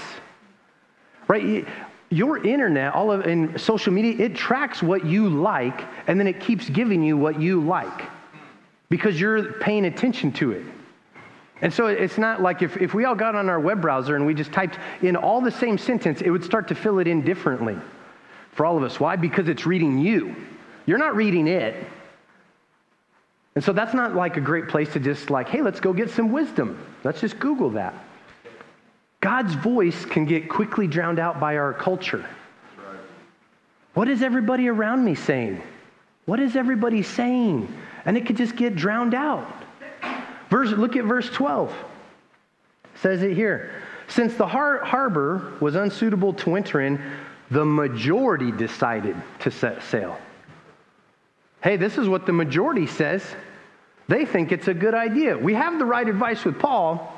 [1.28, 1.66] Right?
[2.10, 6.40] Your internet, all of in social media, it tracks what you like and then it
[6.40, 8.02] keeps giving you what you like
[8.90, 10.62] because you're paying attention to it.
[11.62, 14.26] And so it's not like if, if we all got on our web browser and
[14.26, 17.22] we just typed in all the same sentence, it would start to fill it in
[17.24, 17.78] differently
[18.50, 19.00] for all of us.
[19.00, 19.16] Why?
[19.16, 20.34] Because it's reading you.
[20.86, 21.76] You're not reading it.
[23.54, 26.10] And so that's not like a great place to just like, hey, let's go get
[26.10, 26.78] some wisdom.
[27.04, 27.94] Let's just Google that.
[29.20, 32.26] God's voice can get quickly drowned out by our culture.
[33.94, 35.62] What is everybody around me saying?
[36.24, 37.72] What is everybody saying?
[38.04, 39.46] And it could just get drowned out.
[40.48, 41.70] Verse, look at verse 12.
[41.70, 43.82] It says it here.
[44.08, 47.00] Since the har- harbor was unsuitable to winter in,
[47.50, 50.18] the majority decided to set sail.
[51.62, 53.24] Hey, this is what the majority says.
[54.08, 55.38] They think it's a good idea.
[55.38, 57.12] We have the right advice with Paul,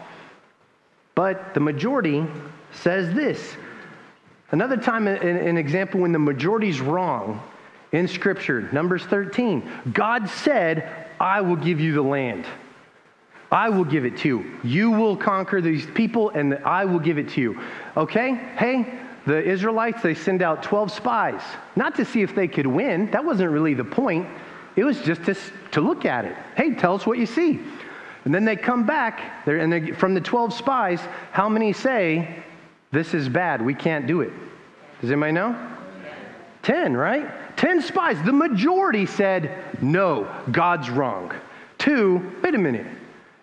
[1.15, 2.27] but the majority
[2.73, 3.57] says this.
[4.51, 7.43] Another time, an, example when the majority's wrong
[7.93, 9.69] in Scripture, Numbers 13.
[9.93, 12.45] God said, I will give you the land.
[13.51, 14.61] I will give it to you.
[14.63, 17.61] You will conquer these people, and I will give it to you.
[17.97, 18.35] Okay?
[18.57, 21.41] Hey, the Israelites, they send out 12 spies,
[21.77, 23.11] not to see if they could win.
[23.11, 24.29] That wasn't really the point.
[24.77, 25.37] It was just to,
[25.73, 26.37] to look at it.
[26.57, 27.61] Hey, tell us what you see.
[28.25, 31.01] And then they come back, and they, from the 12 spies,
[31.33, 32.43] how many say,
[32.91, 34.33] This is bad, we can't do it?
[35.01, 35.71] Does anybody know?
[36.63, 37.57] 10, right?
[37.57, 38.17] 10 spies.
[38.25, 41.33] The majority said, No, God's wrong.
[41.79, 42.87] Two, wait a minute.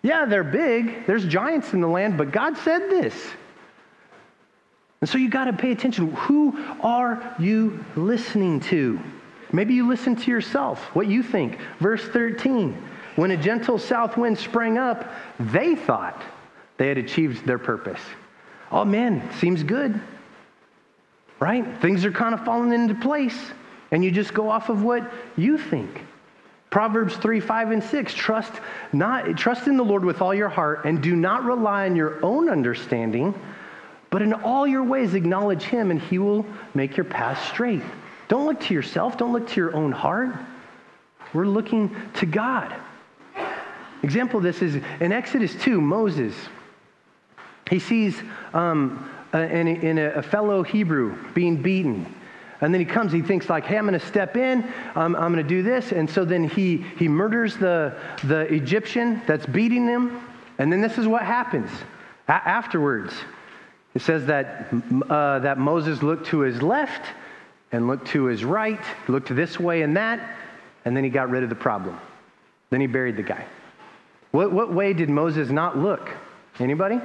[0.01, 3.15] Yeah, they're big, there's giants in the land, but God said this.
[5.01, 6.13] And so you got to pay attention.
[6.13, 8.99] Who are you listening to?
[9.51, 11.59] Maybe you listen to yourself, what you think.
[11.79, 16.21] Verse 13 when a gentle south wind sprang up, they thought
[16.77, 17.99] they had achieved their purpose.
[18.71, 19.99] Oh man, seems good.
[21.39, 21.65] Right?
[21.81, 23.37] Things are kind of falling into place,
[23.91, 26.05] and you just go off of what you think.
[26.69, 28.13] Proverbs 3, 5, and 6.
[28.13, 28.53] Trust,
[28.93, 32.23] not, trust in the Lord with all your heart and do not rely on your
[32.23, 33.33] own understanding,
[34.11, 36.45] but in all your ways acknowledge him and he will
[36.75, 37.81] make your path straight.
[38.27, 40.35] Don't look to yourself, don't look to your own heart.
[41.33, 42.75] We're looking to God.
[44.03, 46.35] Example of this is in Exodus 2, Moses.
[47.69, 48.17] He sees
[48.53, 52.13] um, a, in, a, a fellow Hebrew being beaten.
[52.59, 54.63] And then he comes, he thinks like, hey, I'm going to step in,
[54.95, 55.91] um, I'm going to do this.
[55.91, 57.95] And so then he, he murders the,
[58.25, 60.21] the Egyptian that's beating him.
[60.57, 61.69] And then this is what happens
[62.27, 63.13] a- afterwards.
[63.93, 64.73] It says that,
[65.09, 67.05] uh, that Moses looked to his left
[67.71, 70.37] and looked to his right, looked this way and that,
[70.85, 71.99] and then he got rid of the problem.
[72.69, 73.45] Then he buried the guy.
[74.31, 76.09] What, what way did Moses not look?
[76.59, 76.99] Anybody?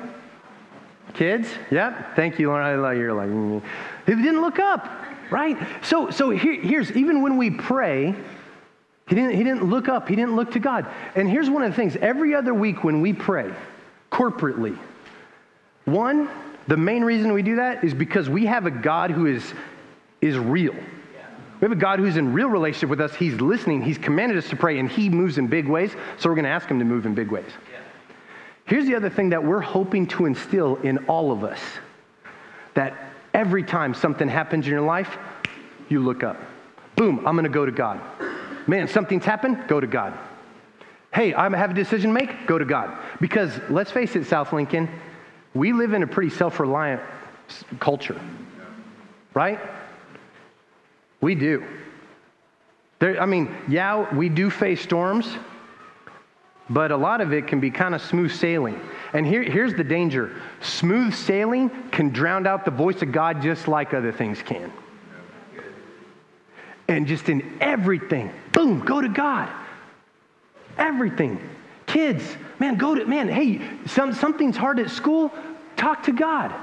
[1.15, 1.49] Kids?
[1.71, 2.15] Yep.
[2.15, 2.99] Thank you, Lauren.
[2.99, 3.63] You're like, mm.
[4.07, 4.89] he didn't look up
[5.31, 5.57] right?
[5.83, 8.15] So, so here, here's even when we pray,
[9.09, 10.87] he didn't, he didn't look up, he didn't look to God.
[11.15, 13.53] And here's one of the things every other week when we pray
[14.11, 14.77] corporately,
[15.85, 16.29] one,
[16.69, 19.55] the main reason we do that is because we have a God who is,
[20.21, 20.75] is real.
[20.75, 23.15] We have a God who's in real relationship with us.
[23.15, 23.81] He's listening.
[23.81, 25.93] He's commanded us to pray, and He moves in big ways.
[26.19, 27.51] So we're going to ask Him to move in big ways.
[28.67, 31.61] Here's the other thing that we're hoping to instill in all of us
[32.75, 35.19] that Every time something happens in your life,
[35.91, 36.39] you look up.
[36.97, 38.01] Boom, I'm going to go to God.
[38.67, 40.15] Man, something's happened, go to God.
[41.13, 42.97] Hey, I have a decision to make, go to God.
[43.21, 44.89] Because let's face it, South Lincoln,
[45.57, 47.01] we live in a pretty self reliant
[47.81, 48.21] culture,
[49.35, 49.59] right?
[51.21, 51.65] We do.
[52.99, 55.27] There, I mean, yeah, we do face storms,
[56.71, 58.81] but a lot of it can be kind of smooth sailing.
[59.13, 63.69] And here, here's the danger smooth sailing can drown out the voice of God just
[63.69, 64.73] like other things can.
[66.89, 69.49] And just in everything, boom, go to God.
[70.79, 71.41] Everything.
[71.87, 72.25] Kids,
[72.59, 75.33] man, go to, man, hey, some, something's hard at school,
[75.77, 76.55] talk to God.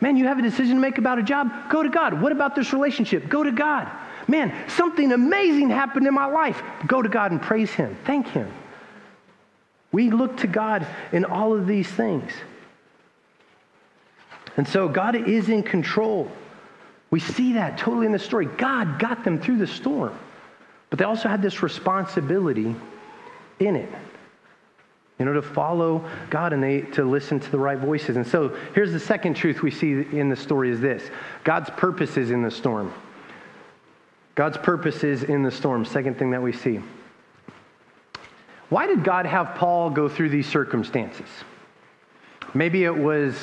[0.00, 2.20] Man, you have a decision to make about a job, go to God.
[2.20, 3.28] What about this relationship?
[3.28, 3.90] Go to God.
[4.28, 6.62] Man, something amazing happened in my life.
[6.86, 7.96] Go to God and praise Him.
[8.04, 8.52] Thank Him.
[9.90, 12.30] We look to God in all of these things.
[14.56, 16.30] And so God is in control.
[17.10, 18.46] We see that totally in the story.
[18.46, 20.16] God got them through the storm,
[20.90, 22.74] but they also had this responsibility
[23.60, 23.88] in it.
[25.18, 28.16] You know, to follow God and they, to listen to the right voices.
[28.16, 31.10] And so here's the second truth we see in the story is this
[31.44, 32.92] God's purpose is in the storm.
[34.36, 35.84] God's purpose is in the storm.
[35.84, 36.80] Second thing that we see.
[38.68, 41.26] Why did God have Paul go through these circumstances?
[42.54, 43.34] Maybe it was,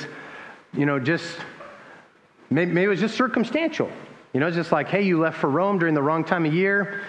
[0.73, 1.37] you know, just,
[2.49, 3.89] maybe, it was just circumstantial.
[4.33, 7.01] You know, just like, hey, you left for Rome during the wrong time of year.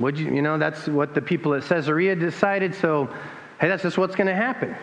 [0.00, 2.74] Would you, you know, that's what the people at Caesarea decided.
[2.74, 3.08] So,
[3.60, 4.76] hey, that's just what's going to happen.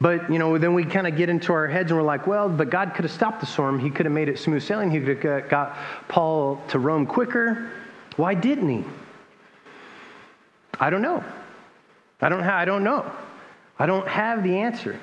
[0.00, 2.48] But, you know, then we kind of get into our heads and we're like, well,
[2.48, 3.78] but God could have stopped the storm.
[3.78, 4.90] He could have made it smooth sailing.
[4.90, 5.76] He could have got
[6.08, 7.70] Paul to Rome quicker.
[8.16, 8.84] Why didn't he?
[10.78, 11.24] I don't know.
[12.20, 13.10] I don't, ha- I don't know.
[13.78, 14.98] I don't have the answer.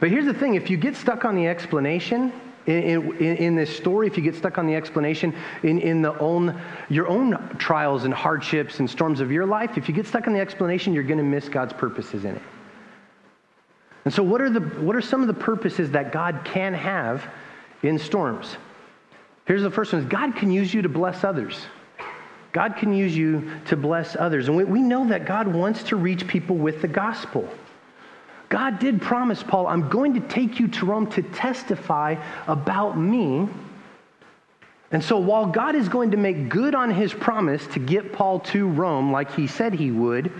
[0.00, 2.32] But here's the thing if you get stuck on the explanation,
[2.66, 6.16] in, in, in, this story, if you get stuck on the explanation in, in the
[6.18, 10.26] own, your own trials and hardships and storms of your life, if you get stuck
[10.26, 12.42] on the explanation, you're going to miss God's purposes in it.
[14.04, 17.24] And so, what are, the, what are some of the purposes that God can have
[17.82, 18.56] in storms?
[19.44, 21.66] Here's the first one is God can use you to bless others.
[22.52, 24.48] God can use you to bless others.
[24.48, 27.48] And we, we know that God wants to reach people with the gospel.
[28.52, 33.48] God did promise Paul, I'm going to take you to Rome to testify about me.
[34.90, 38.40] And so while God is going to make good on his promise to get Paul
[38.40, 40.30] to Rome like he said he would,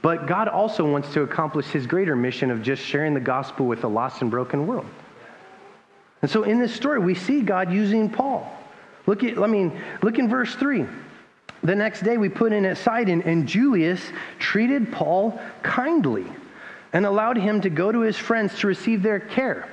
[0.00, 3.84] but God also wants to accomplish his greater mission of just sharing the gospel with
[3.84, 4.86] a lost and broken world.
[6.22, 8.50] And so in this story, we see God using Paul.
[9.04, 10.86] Look at, I mean, look in verse 3.
[11.64, 14.00] The next day we put in at Sidon, and Julius
[14.38, 16.24] treated Paul kindly
[16.94, 19.68] and allowed him to go to his friends to receive their care.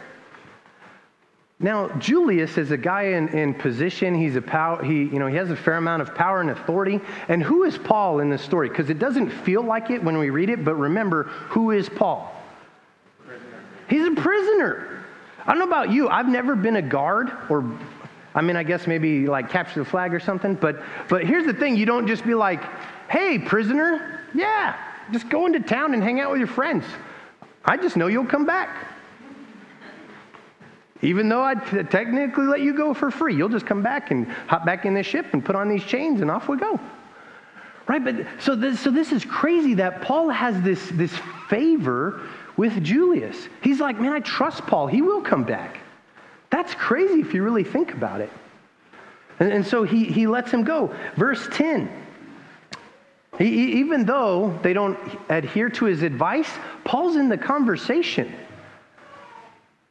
[1.60, 4.15] Now, Julius is a guy in, in position.
[4.15, 6.99] He's a power, he, you know, he has a fair amount of power and authority.
[7.27, 8.67] And who is Paul in this story?
[8.67, 12.36] Because it doesn't feel like it when we read it, but remember, who is Paul?
[13.23, 13.63] Prisoner.
[13.88, 15.03] He's a prisoner.
[15.45, 16.10] I don't know about you.
[16.10, 17.63] I've never been a guard or
[18.34, 20.55] I mean, I guess maybe like capture the flag or something.
[20.55, 22.63] But, but here's the thing you don't just be like,
[23.10, 24.77] hey, prisoner, Yeah,
[25.12, 26.86] just go into town and hang out with your friends.
[27.65, 28.88] I just know you'll come back.
[31.02, 34.65] Even though I'd technically let you go for free, you'll just come back and hop
[34.65, 36.80] back in this ship and put on these chains and off we go.
[37.88, 38.04] Right?
[38.04, 41.13] But so this, so this is crazy that Paul has this, this
[41.50, 42.21] favor
[42.56, 43.50] with Julius.
[43.62, 44.86] He's like, man, I trust Paul.
[44.88, 45.80] He will come back.
[46.52, 48.30] That's crazy if you really think about it.
[49.39, 50.93] And, and so he, he lets him go.
[51.15, 51.89] Verse 10.
[53.41, 54.99] He, even though they don't
[55.30, 56.49] adhere to his advice,
[56.84, 58.32] Paul's in the conversation.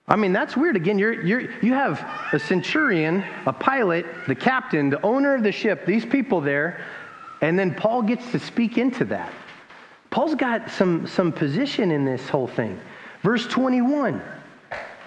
[0.06, 0.76] I mean, that's weird.
[0.76, 5.50] Again, you're, you're, you have a centurion, a pilot, the captain, the owner of the
[5.50, 6.84] ship, these people there,
[7.40, 9.32] and then Paul gets to speak into that.
[10.10, 12.78] Paul's got some, some position in this whole thing.
[13.22, 14.22] Verse 21.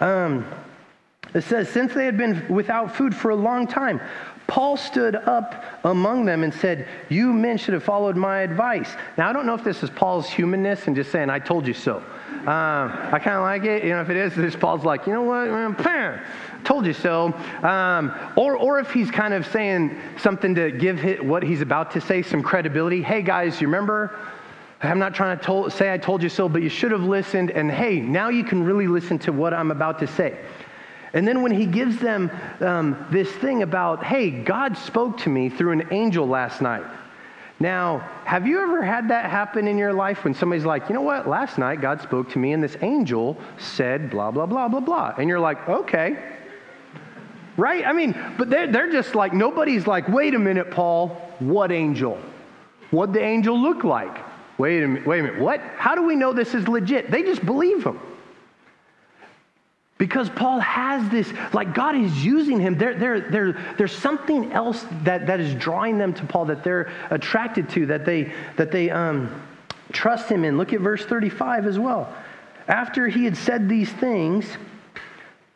[0.01, 0.45] Um,
[1.33, 4.01] it says, Since they had been without food for a long time,
[4.47, 8.89] Paul stood up among them and said, You men should have followed my advice.
[9.17, 11.73] Now, I don't know if this is Paul's humanness and just saying, I told you
[11.73, 12.03] so.
[12.45, 13.85] Uh, I kind of like it.
[13.85, 15.47] You know, if it is, this Paul's like, you know what?
[15.81, 16.19] Bam,
[16.65, 17.33] told you so.
[17.63, 22.01] Um, or, or if he's kind of saying something to give what he's about to
[22.01, 23.01] say some credibility.
[23.01, 24.19] Hey, guys, you remember?
[24.81, 27.51] I'm not trying to tol- say I told you so, but you should have listened.
[27.51, 30.37] And hey, now you can really listen to what I'm about to say.
[31.13, 35.49] And then when he gives them um, this thing about, hey, God spoke to me
[35.49, 36.83] through an angel last night.
[37.59, 41.01] Now, have you ever had that happen in your life when somebody's like, you know
[41.01, 44.79] what, last night God spoke to me and this angel said blah, blah, blah, blah,
[44.79, 45.13] blah.
[45.17, 46.17] And you're like, okay.
[47.55, 47.85] Right?
[47.85, 52.17] I mean, but they're, they're just like, nobody's like, wait a minute, Paul, what angel?
[52.89, 54.17] What'd the angel look like?
[54.57, 55.59] Wait a minute, wait a minute, what?
[55.77, 57.11] How do we know this is legit?
[57.11, 57.99] They just believe him.
[60.03, 62.77] Because Paul has this, like God is using him.
[62.77, 66.91] There, there, there, there's something else that, that is drawing them to Paul that they're
[67.09, 69.33] attracted to, that they, that they um,
[69.93, 70.57] trust him in.
[70.57, 72.13] Look at verse 35 as well.
[72.67, 74.45] After he had said these things,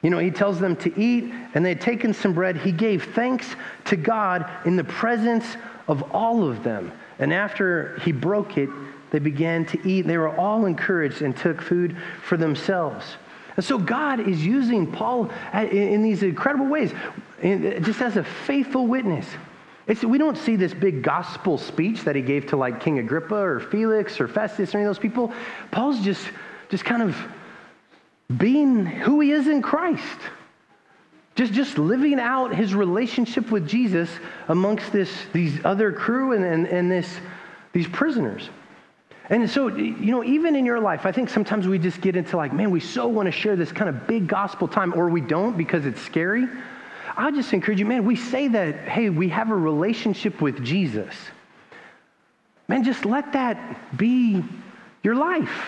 [0.02, 2.56] you know, he tells them to eat, and they had taken some bread.
[2.56, 3.54] He gave thanks
[3.88, 5.58] to God in the presence
[5.90, 6.94] of all of them.
[7.20, 8.70] And after he broke it,
[9.12, 10.04] they began to eat.
[10.08, 13.18] They were all encouraged and took food for themselves.
[13.58, 16.94] And so God is using Paul in these incredible ways,
[17.42, 19.26] just as a faithful witness.
[19.88, 23.36] It's, we don't see this big gospel speech that he gave to like King Agrippa
[23.36, 25.34] or Felix or Festus or any of those people.
[25.72, 26.26] Paul's just,
[26.70, 27.18] just kind of
[28.38, 30.20] being who he is in Christ.
[31.36, 34.10] Just, just living out his relationship with Jesus
[34.50, 37.08] amongst this, these other crew and, and, and this,
[37.74, 38.50] these prisoners.
[39.30, 42.38] And so, you know, even in your life, I think sometimes we just get into
[42.38, 45.20] like, man, we so want to share this kind of big gospel time, or we
[45.20, 46.48] don't because it's scary.
[47.18, 51.14] I just encourage you, man, we say that, hey, we have a relationship with Jesus.
[52.70, 54.44] Man, just let that be
[55.04, 55.66] your life.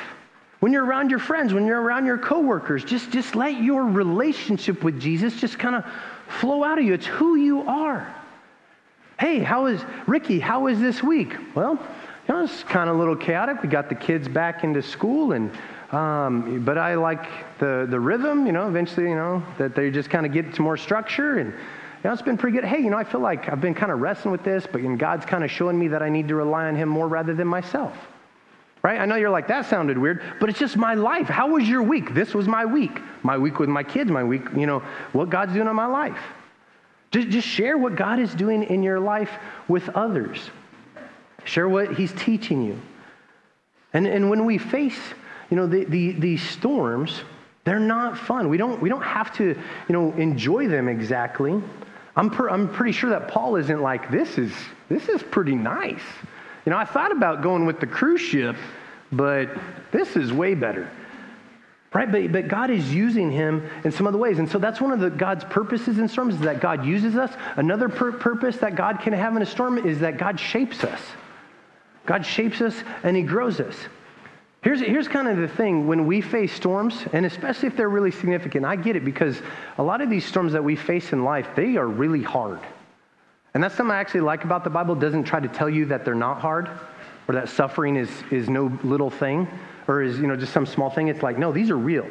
[0.60, 4.84] When you're around your friends, when you're around your coworkers, just, just let your relationship
[4.84, 5.86] with Jesus just kind of
[6.28, 6.94] flow out of you.
[6.94, 8.14] It's who you are.
[9.20, 10.40] Hey, how is Ricky?
[10.40, 11.36] How is this week?
[11.56, 11.80] Well,
[12.36, 13.62] know, it's kind of a little chaotic.
[13.62, 15.52] We got the kids back into school, and
[15.92, 17.26] um, but I like
[17.60, 18.46] the the rhythm.
[18.46, 21.50] You know, eventually, you know, that they just kind of get to more structure, and
[21.52, 21.58] you
[22.04, 22.66] know, it's been pretty good.
[22.66, 25.26] Hey, you know, I feel like I've been kind of wrestling with this, but God's
[25.26, 27.96] kind of showing me that I need to rely on Him more rather than myself.
[28.82, 29.00] Right?
[29.02, 31.28] I know you're like, that sounded weird, but it's just my life.
[31.28, 32.14] How was your week?
[32.14, 33.02] This was my week.
[33.24, 34.80] My week with my kids, my week, you know,
[35.12, 36.18] what God's doing in my life.
[37.12, 39.32] Just, just share what God is doing in your life
[39.68, 40.50] with others.
[41.50, 42.80] Share what he's teaching you.
[43.92, 45.00] And, and when we face,
[45.50, 47.22] you know, the, the, these storms,
[47.64, 48.50] they're not fun.
[48.50, 51.60] We don't, we don't have to, you know, enjoy them exactly.
[52.16, 54.54] I'm, per, I'm pretty sure that Paul isn't like, this is,
[54.90, 56.04] this is pretty nice.
[56.68, 58.56] You know, I thought about going with the cruise ship,
[59.12, 59.50] but
[59.92, 60.88] this is way better.
[61.96, 62.12] Right?
[62.12, 64.38] But, but God is using him in some other ways.
[64.38, 67.34] And so that's one of the, God's purposes in storms is that God uses us.
[67.56, 71.02] Another pur- purpose that God can have in a storm is that God shapes us.
[72.10, 73.76] God shapes us and He grows us.
[74.64, 78.10] Here's, here's kind of the thing when we face storms, and especially if they're really
[78.10, 79.40] significant, I get it because
[79.78, 82.60] a lot of these storms that we face in life, they are really hard.
[83.54, 84.96] And that's something I actually like about the Bible.
[84.96, 86.68] It doesn't try to tell you that they're not hard
[87.28, 89.48] or that suffering is, is no little thing
[89.88, 91.10] or is you know just some small thing.
[91.10, 92.08] It's like, no, these are real.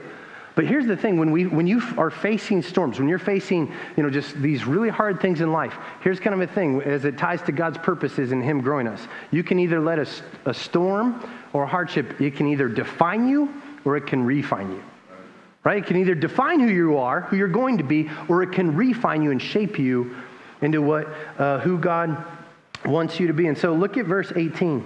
[0.58, 4.02] But here's the thing when, we, when you are facing storms, when you're facing you
[4.02, 7.16] know, just these really hard things in life, here's kind of a thing as it
[7.16, 9.06] ties to God's purposes and Him growing us.
[9.30, 10.08] You can either let a,
[10.46, 13.54] a storm or a hardship, it can either define you
[13.84, 14.82] or it can refine you.
[15.62, 15.78] Right?
[15.78, 18.74] It can either define who you are, who you're going to be, or it can
[18.74, 20.16] refine you and shape you
[20.60, 21.06] into what,
[21.38, 22.24] uh, who God
[22.84, 23.46] wants you to be.
[23.46, 24.84] And so look at verse 18.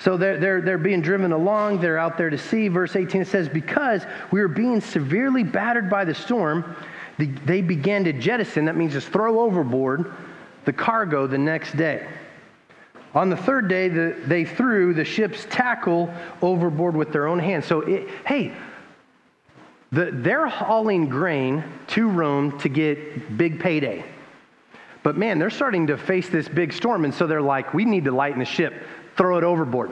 [0.00, 1.80] So they're, they're, they're being driven along.
[1.80, 2.68] They're out there to sea.
[2.68, 6.74] Verse 18 it says, Because we were being severely battered by the storm,
[7.18, 10.12] the, they began to jettison, that means just throw overboard,
[10.64, 12.08] the cargo the next day.
[13.14, 17.66] On the third day, the, they threw the ship's tackle overboard with their own hands.
[17.66, 18.52] So, it, hey,
[19.92, 24.04] the, they're hauling grain to Rome to get big payday.
[25.02, 28.04] But man, they're starting to face this big storm, and so they're like, we need
[28.04, 28.74] to lighten the ship,
[29.16, 29.90] throw it overboard.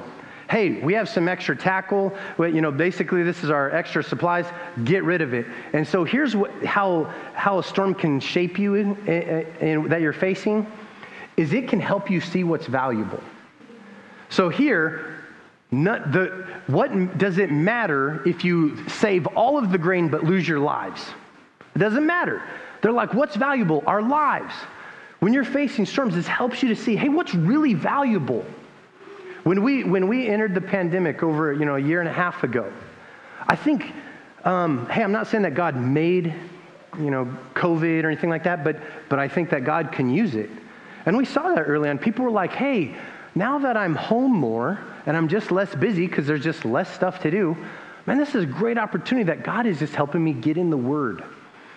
[0.50, 2.16] Hey, we have some extra tackle.
[2.38, 4.46] You know, basically, this is our extra supplies.
[4.84, 5.46] Get rid of it.
[5.74, 7.04] And so here's what, how,
[7.34, 10.66] how a storm can shape you in, in, in, that you're facing
[11.36, 13.22] is it can help you see what's valuable.
[14.30, 15.22] So here,
[15.70, 20.58] the, what does it matter if you save all of the grain but lose your
[20.58, 21.04] lives?
[21.74, 22.42] It doesn't matter.
[22.80, 23.84] They're like, what's valuable?
[23.86, 24.54] Our lives.
[25.20, 28.44] When you're facing storms, this helps you to see, hey, what's really valuable?
[29.48, 32.44] When we, when we entered the pandemic over you know, a year and a half
[32.44, 32.70] ago,
[33.46, 33.94] I think,
[34.44, 36.34] um, hey, I'm not saying that God made
[36.98, 37.24] you know,
[37.54, 38.76] COVID or anything like that, but,
[39.08, 40.50] but I think that God can use it.
[41.06, 41.96] And we saw that early on.
[41.96, 42.94] People were like, hey,
[43.34, 47.20] now that I'm home more and I'm just less busy because there's just less stuff
[47.20, 47.56] to do,
[48.04, 50.76] man, this is a great opportunity that God is just helping me get in the
[50.76, 51.24] Word.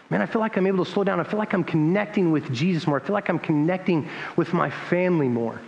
[0.10, 1.22] Man, I feel like I'm able to slow down.
[1.22, 3.00] I feel like I'm connecting with Jesus more.
[3.00, 5.62] I feel like I'm connecting with my family more.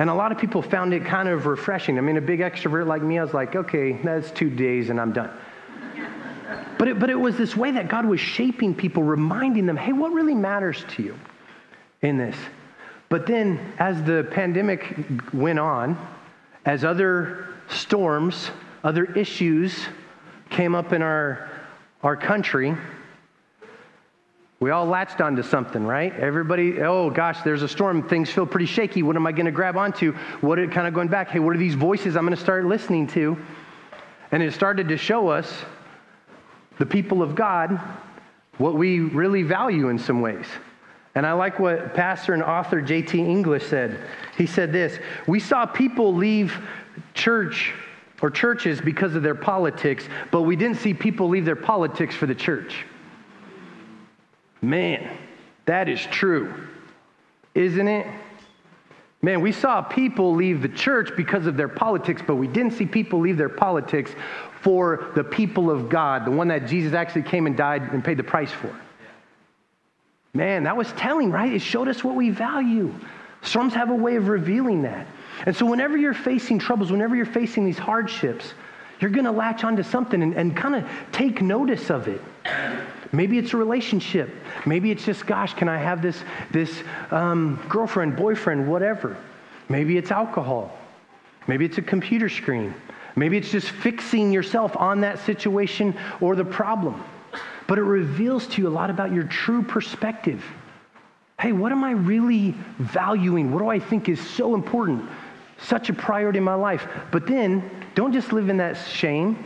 [0.00, 1.98] And a lot of people found it kind of refreshing.
[1.98, 4.98] I mean, a big extrovert like me, I was like, okay, that's two days and
[4.98, 5.30] I'm done.
[6.78, 9.92] But it, but it was this way that God was shaping people, reminding them, hey,
[9.92, 11.18] what really matters to you
[12.00, 12.34] in this?
[13.10, 14.96] But then, as the pandemic
[15.34, 15.98] went on,
[16.64, 18.50] as other storms,
[18.82, 19.84] other issues
[20.48, 21.50] came up in our,
[22.02, 22.74] our country,
[24.60, 26.14] we all latched onto something, right?
[26.20, 28.06] Everybody, oh gosh, there's a storm.
[28.06, 29.02] Things feel pretty shaky.
[29.02, 30.12] What am I going to grab onto?
[30.42, 31.30] What are kind of going back?
[31.30, 33.38] Hey, what are these voices I'm going to start listening to?
[34.32, 35.50] And it started to show us,
[36.78, 37.80] the people of God,
[38.58, 40.44] what we really value in some ways.
[41.14, 43.18] And I like what pastor and author J.T.
[43.18, 43.98] English said.
[44.36, 46.54] He said this We saw people leave
[47.14, 47.72] church
[48.20, 52.26] or churches because of their politics, but we didn't see people leave their politics for
[52.26, 52.84] the church.
[54.62, 55.16] Man,
[55.66, 56.52] that is true,
[57.54, 58.06] isn't it?
[59.22, 62.86] Man, we saw people leave the church because of their politics, but we didn't see
[62.86, 64.12] people leave their politics
[64.62, 68.16] for the people of God, the one that Jesus actually came and died and paid
[68.16, 68.74] the price for.
[70.32, 71.52] Man, that was telling, right?
[71.52, 72.94] It showed us what we value.
[73.42, 75.06] Storms have a way of revealing that.
[75.46, 78.52] And so, whenever you're facing troubles, whenever you're facing these hardships,
[79.00, 82.20] you're going to latch onto something and, and kind of take notice of it.
[83.12, 84.30] Maybe it's a relationship.
[84.66, 89.16] Maybe it's just, gosh, can I have this, this um, girlfriend, boyfriend, whatever.
[89.68, 90.76] Maybe it's alcohol.
[91.46, 92.74] Maybe it's a computer screen.
[93.16, 97.02] Maybe it's just fixing yourself on that situation or the problem
[97.70, 100.44] but it reveals to you a lot about your true perspective.
[101.40, 103.52] Hey, what am I really valuing?
[103.52, 105.08] What do I think is so important?
[105.56, 106.88] Such a priority in my life.
[107.12, 109.44] But then, don't just live in that shame.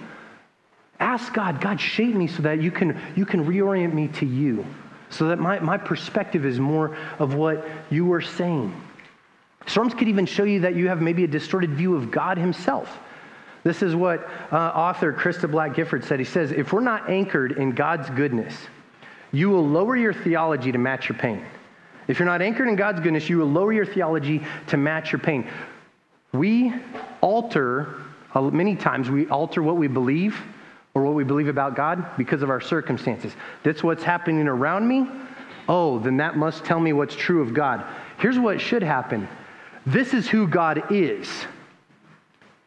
[1.05, 4.65] Ask God, God, shape me so that you can, you can reorient me to you,
[5.11, 8.75] so that my, my perspective is more of what you are saying.
[9.67, 12.99] Storms could even show you that you have maybe a distorted view of God Himself.
[13.65, 16.21] This is what uh, author Christa Black Gifford said.
[16.21, 18.57] He says, If we're not anchored in God's goodness,
[19.31, 21.45] you will lower your theology to match your pain.
[22.09, 25.19] If you're not anchored in God's goodness, you will lower your theology to match your
[25.19, 25.51] pain.
[26.33, 26.73] We
[27.21, 27.95] alter,
[28.35, 30.43] uh, many times, we alter what we believe
[30.95, 33.33] or what we believe about God because of our circumstances.
[33.63, 35.07] That's what's happening around me.
[35.69, 37.85] Oh, then that must tell me what's true of God.
[38.19, 39.29] Here's what should happen
[39.87, 41.29] this is who God is.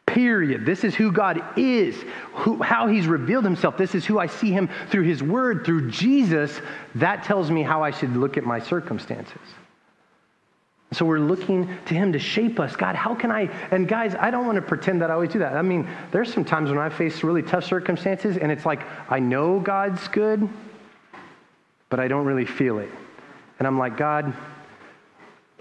[0.05, 0.65] Period.
[0.65, 1.95] This is who God is,
[2.33, 3.77] who, how He's revealed Himself.
[3.77, 6.61] This is who I see Him through His Word, through Jesus.
[6.95, 9.41] That tells me how I should look at my circumstances.
[10.93, 12.75] So we're looking to Him to shape us.
[12.75, 13.49] God, how can I?
[13.71, 15.53] And guys, I don't want to pretend that I always do that.
[15.53, 18.81] I mean, there's some times when I face really tough circumstances, and it's like
[19.11, 20.47] I know God's good,
[21.89, 22.89] but I don't really feel it.
[23.59, 24.33] And I'm like, God,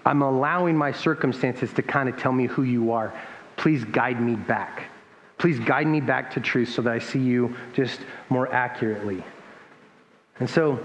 [0.04, 3.12] I'm allowing my circumstances to kind of tell me who you are
[3.56, 4.84] please guide me back.
[5.38, 9.22] Please guide me back to truth so that I see you just more accurately.
[10.40, 10.78] And so,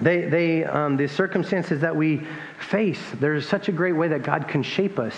[0.00, 2.26] they, they, um, the circumstances that we
[2.64, 5.14] face, there's such a great way that God can shape us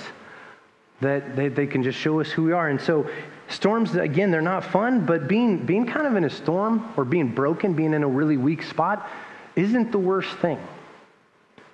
[1.01, 2.69] that they, they can just show us who we are.
[2.69, 3.09] And so,
[3.49, 7.29] storms, again, they're not fun, but being, being kind of in a storm or being
[7.35, 9.09] broken, being in a really weak spot,
[9.57, 10.59] isn't the worst thing.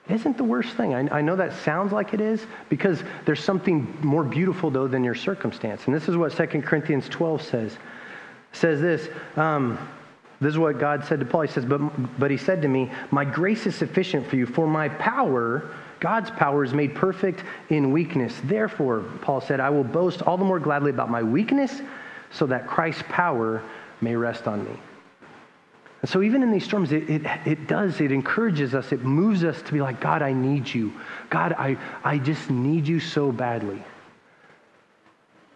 [0.08, 0.94] isn't the worst thing.
[0.94, 5.04] I, I, know that sounds like it is because there's something more beautiful, though, than
[5.04, 5.86] your circumstance.
[5.86, 7.78] And this is what 2 Corinthians 12 says.
[8.52, 9.08] Says this.
[9.36, 9.78] Um,
[10.42, 11.42] this is what God said to Paul.
[11.42, 11.78] He says, but,
[12.18, 15.70] but he said to me, My grace is sufficient for you, for my power,
[16.00, 18.34] God's power, is made perfect in weakness.
[18.44, 21.80] Therefore, Paul said, I will boast all the more gladly about my weakness
[22.32, 23.62] so that Christ's power
[24.00, 24.76] may rest on me.
[26.00, 29.44] And so, even in these storms, it, it, it, does, it encourages us, it moves
[29.44, 30.92] us to be like, God, I need you.
[31.30, 33.80] God, I, I just need you so badly.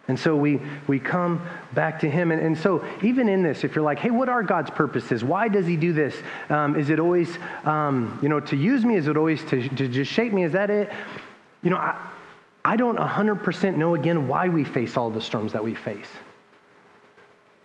[0.07, 2.31] And so we, we come back to him.
[2.31, 5.23] And, and so, even in this, if you're like, hey, what are God's purposes?
[5.23, 6.15] Why does he do this?
[6.49, 8.95] Um, is it always, um, you know, to use me?
[8.95, 10.43] Is it always to, to just shape me?
[10.43, 10.91] Is that it?
[11.61, 11.99] You know, I,
[12.63, 16.07] I don't 100% know again why we face all the storms that we face.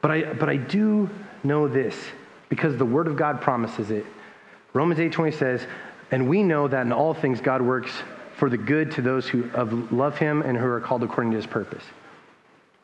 [0.00, 1.08] But I, but I do
[1.44, 1.96] know this
[2.48, 4.04] because the Word of God promises it.
[4.72, 5.66] Romans 8:20 says,
[6.10, 8.02] "And we know that in all things God works
[8.34, 9.44] for the good to those who
[9.92, 11.84] love Him and who are called according to His purpose."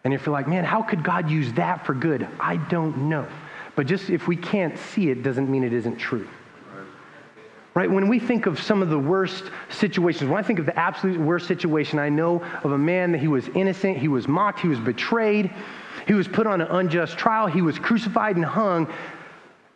[0.09, 3.27] And if you're like, "Man, how could God use that for good?" I don't know.
[3.77, 6.27] But just if we can't see it, doesn't mean it isn't true.
[7.75, 7.91] Right?
[7.91, 11.21] When we think of some of the worst situations, when I think of the absolute
[11.21, 14.69] worst situation, I know of a man that he was innocent, he was mocked, he
[14.69, 15.51] was betrayed,
[16.07, 18.87] he was put on an unjust trial, he was crucified and hung,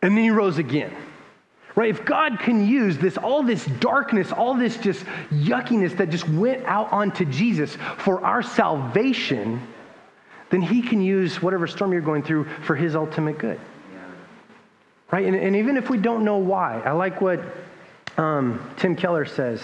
[0.01, 0.93] and then he rose again.
[1.75, 1.91] Right?
[1.91, 6.65] If God can use this, all this darkness, all this just yuckiness that just went
[6.65, 9.61] out onto Jesus for our salvation,
[10.53, 13.59] then he can use whatever storm you're going through for his ultimate good.
[15.11, 15.27] Right?
[15.27, 17.41] And, and even if we don't know why, I like what
[18.19, 19.63] um, Tim Keller says.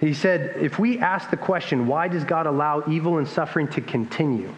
[0.00, 3.80] He said, if we ask the question, why does God allow evil and suffering to
[3.80, 4.52] continue?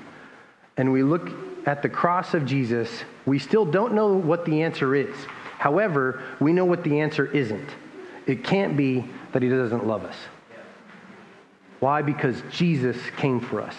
[0.79, 1.31] And we look
[1.67, 2.91] at the cross of Jesus,
[3.27, 5.15] we still don't know what the answer is.
[5.59, 7.69] However, we know what the answer isn't.
[8.27, 10.17] It can't be that he doesn't love us.
[11.81, 12.01] Why?
[12.01, 13.75] Because Jesus came for us.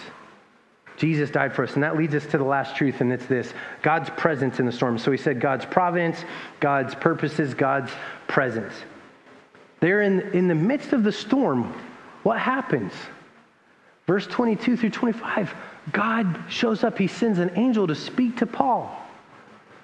[1.00, 1.74] Jesus died for us.
[1.74, 4.72] And that leads us to the last truth, and it's this God's presence in the
[4.72, 4.98] storm.
[4.98, 6.22] So he said God's providence,
[6.60, 7.90] God's purposes, God's
[8.28, 8.74] presence.
[9.80, 11.72] There in, in the midst of the storm,
[12.22, 12.92] what happens?
[14.06, 15.54] Verse 22 through 25
[15.90, 16.98] God shows up.
[16.98, 18.94] He sends an angel to speak to Paul.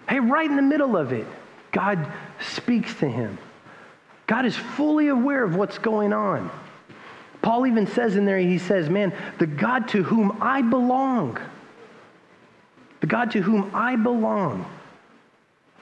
[0.06, 1.26] Hey, right in the middle of it,
[1.72, 3.38] God speaks to him.
[4.26, 6.50] God is fully aware of what's going on.
[7.46, 11.38] Paul even says in there, he says, Man, the God to whom I belong,
[13.00, 14.68] the God to whom I belong.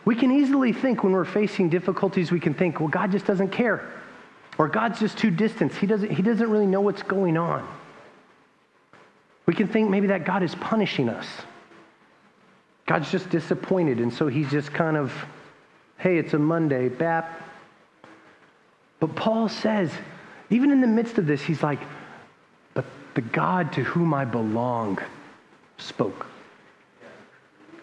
[0.04, 3.48] We can easily think when we're facing difficulties, we can think, well, God just doesn't
[3.48, 3.90] care.
[4.58, 5.72] Or God's just too distant.
[5.72, 7.66] He doesn't, he doesn't really know what's going on.
[9.46, 11.26] We can think maybe that God is punishing us.
[12.84, 15.14] God's just disappointed, and so he's just kind of,
[15.96, 17.40] hey, it's a Monday, bap.
[19.00, 19.90] But Paul says,
[20.54, 21.80] even in the midst of this, he's like,
[22.74, 22.84] but
[23.14, 25.00] the God to whom I belong
[25.78, 26.26] spoke.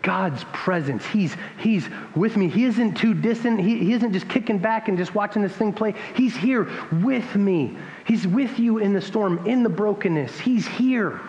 [0.01, 1.05] God's presence.
[1.05, 2.47] He's, he's with me.
[2.47, 3.59] He isn't too distant.
[3.59, 5.93] He, he isn't just kicking back and just watching this thing play.
[6.15, 6.69] He's here
[7.03, 7.75] with me.
[8.05, 10.39] He's with you in the storm, in the brokenness.
[10.39, 11.19] He's here.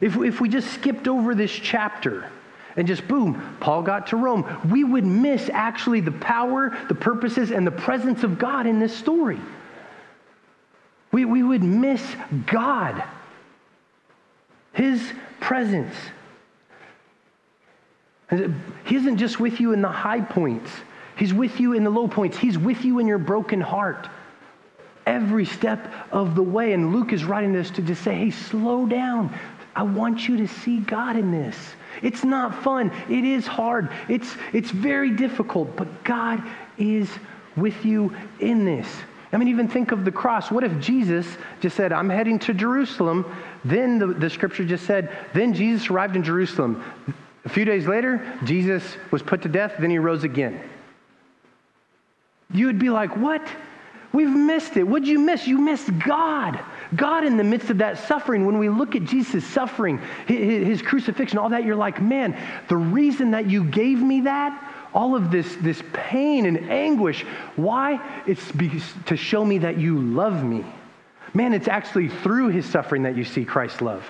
[0.00, 2.30] If, if we just skipped over this chapter
[2.76, 7.50] and just boom, Paul got to Rome, we would miss actually the power, the purposes,
[7.50, 9.40] and the presence of God in this story.
[11.12, 12.02] We, we would miss
[12.46, 13.04] God,
[14.72, 15.94] His presence.
[18.30, 20.70] He isn't just with you in the high points,
[21.16, 24.08] He's with you in the low points, He's with you in your broken heart.
[25.04, 26.72] Every step of the way.
[26.72, 29.36] And Luke is writing this to just say, hey, slow down.
[29.74, 31.56] I want you to see God in this.
[32.02, 32.92] It's not fun.
[33.10, 33.90] It is hard.
[34.08, 36.42] It's, it's very difficult, but God
[36.78, 37.10] is
[37.56, 38.86] with you in this.
[39.32, 40.50] I mean, even think of the cross.
[40.50, 41.26] What if Jesus
[41.60, 43.24] just said, I'm heading to Jerusalem?
[43.64, 46.84] Then the, the scripture just said, then Jesus arrived in Jerusalem.
[47.44, 50.60] A few days later, Jesus was put to death, then he rose again.
[52.52, 53.46] You would be like, what?
[54.12, 54.82] We've missed it.
[54.82, 55.46] What'd you miss?
[55.46, 56.60] You missed God.
[56.94, 60.82] God in the midst of that suffering, when we look at Jesus' suffering, his, his
[60.82, 62.36] crucifixion, all that, you're like, man,
[62.68, 67.22] the reason that you gave me that, all of this, this pain and anguish,
[67.56, 68.22] why?
[68.26, 68.52] It's
[69.06, 70.64] to show me that you love me.
[71.34, 74.08] Man, it's actually through his suffering that you see Christ's love.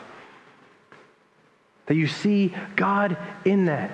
[1.87, 3.91] That you see God in that.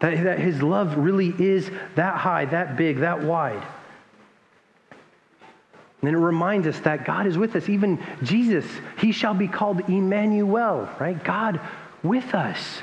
[0.00, 3.62] That, that his love really is that high, that big, that wide.
[6.02, 7.68] And it reminds us that God is with us.
[7.68, 8.64] Even Jesus,
[8.98, 11.22] he shall be called Emmanuel, right?
[11.22, 11.60] God
[12.02, 12.82] with us.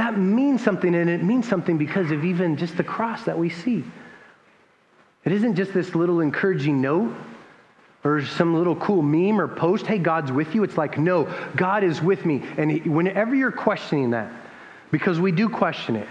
[0.00, 3.50] That means something, and it means something because of even just the cross that we
[3.50, 3.84] see.
[5.26, 7.14] It isn't just this little encouraging note
[8.02, 10.64] or some little cool meme or post, hey, God's with you.
[10.64, 12.42] It's like, no, God is with me.
[12.56, 14.32] And whenever you're questioning that,
[14.90, 16.08] because we do question it,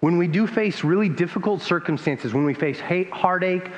[0.00, 3.70] when we do face really difficult circumstances, when we face hate, heartache,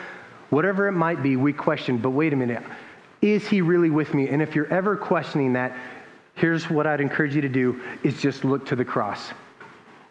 [0.51, 2.65] whatever it might be, we question, but wait a minute,
[3.23, 4.29] is he really with me?
[4.29, 5.79] And if you're ever questioning that,
[6.37, 9.33] here's what I'd encourage you to do is just look to the cross.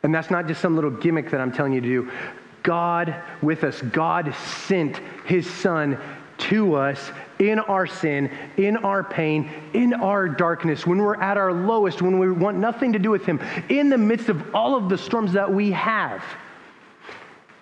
[0.03, 2.11] And that's not just some little gimmick that I'm telling you to do.
[2.61, 5.97] God with us, God sent his son
[6.38, 11.53] to us in our sin, in our pain, in our darkness, when we're at our
[11.53, 14.89] lowest, when we want nothing to do with him, in the midst of all of
[14.89, 16.23] the storms that we have.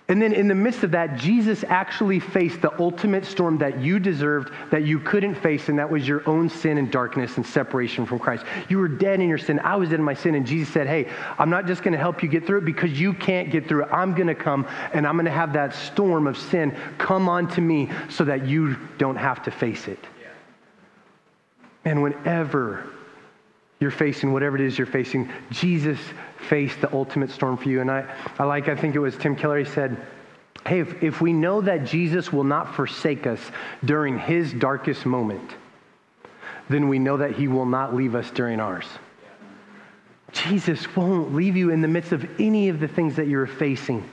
[0.10, 3.99] And then in the midst of that, Jesus actually faced the ultimate storm that you
[3.99, 8.06] deserved, that you couldn't face, and that was your own sin and darkness and separation
[8.06, 8.43] from Christ.
[8.68, 9.60] You were dead in your sin.
[9.60, 10.36] I was dead in my sin.
[10.36, 12.99] And Jesus said, Hey, I'm not just going to help you get through it because
[12.99, 13.89] you can't get through it.
[13.93, 17.62] I'm going to come and I'm going to have that storm of sin come onto
[17.62, 19.99] me so that you don't have to face it.
[21.86, 22.86] And whenever
[23.80, 25.99] you're facing, whatever it is you're facing, Jesus
[26.44, 27.82] faced the ultimate storm for you.
[27.82, 28.06] And I,
[28.39, 29.98] I like, I think it was Tim Keller, he said,
[30.66, 33.39] Hey, if, if we know that Jesus will not forsake us
[33.84, 35.52] during his darkest moment,
[36.70, 38.86] then we know that he will not leave us during ours.
[40.32, 44.10] Jesus won't leave you in the midst of any of the things that you're facing.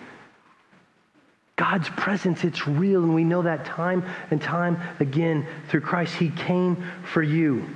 [1.57, 6.14] God's presence, it's real, and we know that time and time again through Christ.
[6.14, 7.68] He came for you.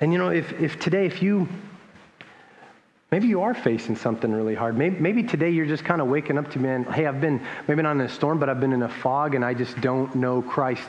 [0.00, 1.48] And you know, if, if today, if you,
[3.14, 4.76] maybe you are facing something really hard.
[4.76, 7.80] Maybe, maybe today you're just kind of waking up to, man, hey, I've been, maybe
[7.80, 10.42] not in a storm, but I've been in a fog and I just don't know
[10.42, 10.88] Christ.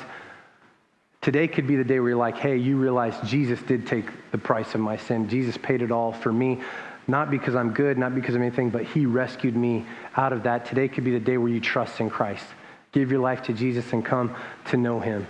[1.22, 4.40] Today could be the day where you're like, hey, you realize Jesus did take the
[4.40, 5.30] price of my sin.
[5.30, 6.62] Jesus paid it all for me,
[7.08, 9.86] not because I'm good, not because of anything, but He rescued me
[10.18, 10.66] out of that.
[10.66, 12.48] Today could be the day where you trust in Christ.
[12.92, 14.36] Give your life to Jesus and come
[14.72, 15.28] to know Him.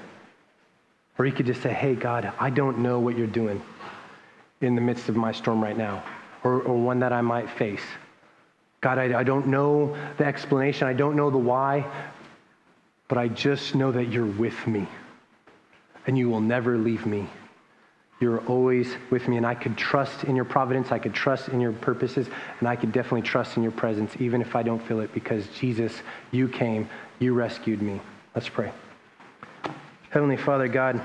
[1.18, 3.62] Or you could just say, hey, God, I don't know what you're doing
[4.62, 6.02] in the midst of my storm right now
[6.46, 7.82] or, or one that I might face.
[8.80, 11.86] God, I, I don't know the explanation, I don't know the why,
[13.08, 14.88] but I just know that you're with me
[16.08, 17.28] and you will never leave me.
[18.22, 21.60] You're always with me, and I could trust in your providence, I could trust in
[21.60, 22.28] your purposes,
[22.60, 25.46] and I could definitely trust in your presence, even if I don't feel it, because
[25.60, 26.88] Jesus, you came,
[27.20, 28.00] you rescued me.
[28.34, 28.72] Let's pray.
[30.12, 31.02] Heavenly Father, God,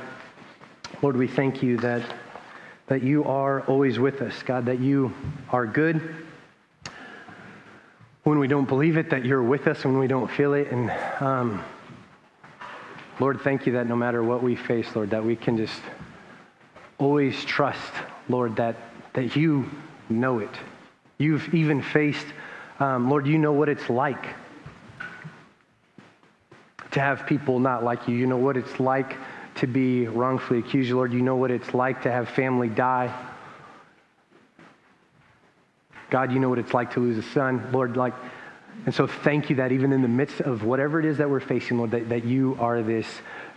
[1.03, 2.03] Lord, we thank you that
[2.91, 5.15] that you are always with us, God, that you
[5.51, 6.17] are good.
[8.25, 10.73] When we don't believe it, that you're with us when we don't feel it.
[10.73, 10.91] And
[11.23, 11.65] um,
[13.21, 15.81] Lord, thank you that no matter what we face, Lord, that we can just
[16.99, 17.93] always trust,
[18.29, 18.75] Lord, that,
[19.13, 19.71] that you
[20.09, 20.51] know it.
[21.17, 22.27] You've even faced,
[22.81, 24.35] um, Lord, you know what it's like
[26.91, 28.17] to have people not like you.
[28.17, 29.17] You know what it's like
[29.61, 30.91] to be wrongfully accused.
[30.91, 33.15] Lord, you know what it's like to have family die.
[36.11, 37.71] God, you know what it's like to lose a son.
[37.73, 38.15] Lord, like,
[38.87, 41.41] and so thank you that even in the midst of whatever it is that we're
[41.41, 43.07] facing, Lord, that, that you are this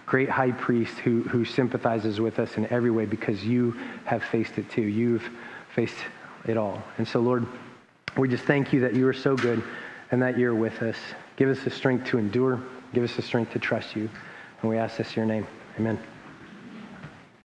[0.05, 3.71] great high priest who, who sympathizes with us in every way because you
[4.05, 4.81] have faced it too.
[4.81, 5.27] You've
[5.73, 5.95] faced
[6.45, 6.83] it all.
[6.97, 7.47] And so, Lord,
[8.17, 9.63] we just thank you that you are so good
[10.11, 10.97] and that you're with us.
[11.37, 12.61] Give us the strength to endure.
[12.93, 14.09] Give us the strength to trust you.
[14.61, 15.47] And we ask this in your name.
[15.77, 16.12] Amen.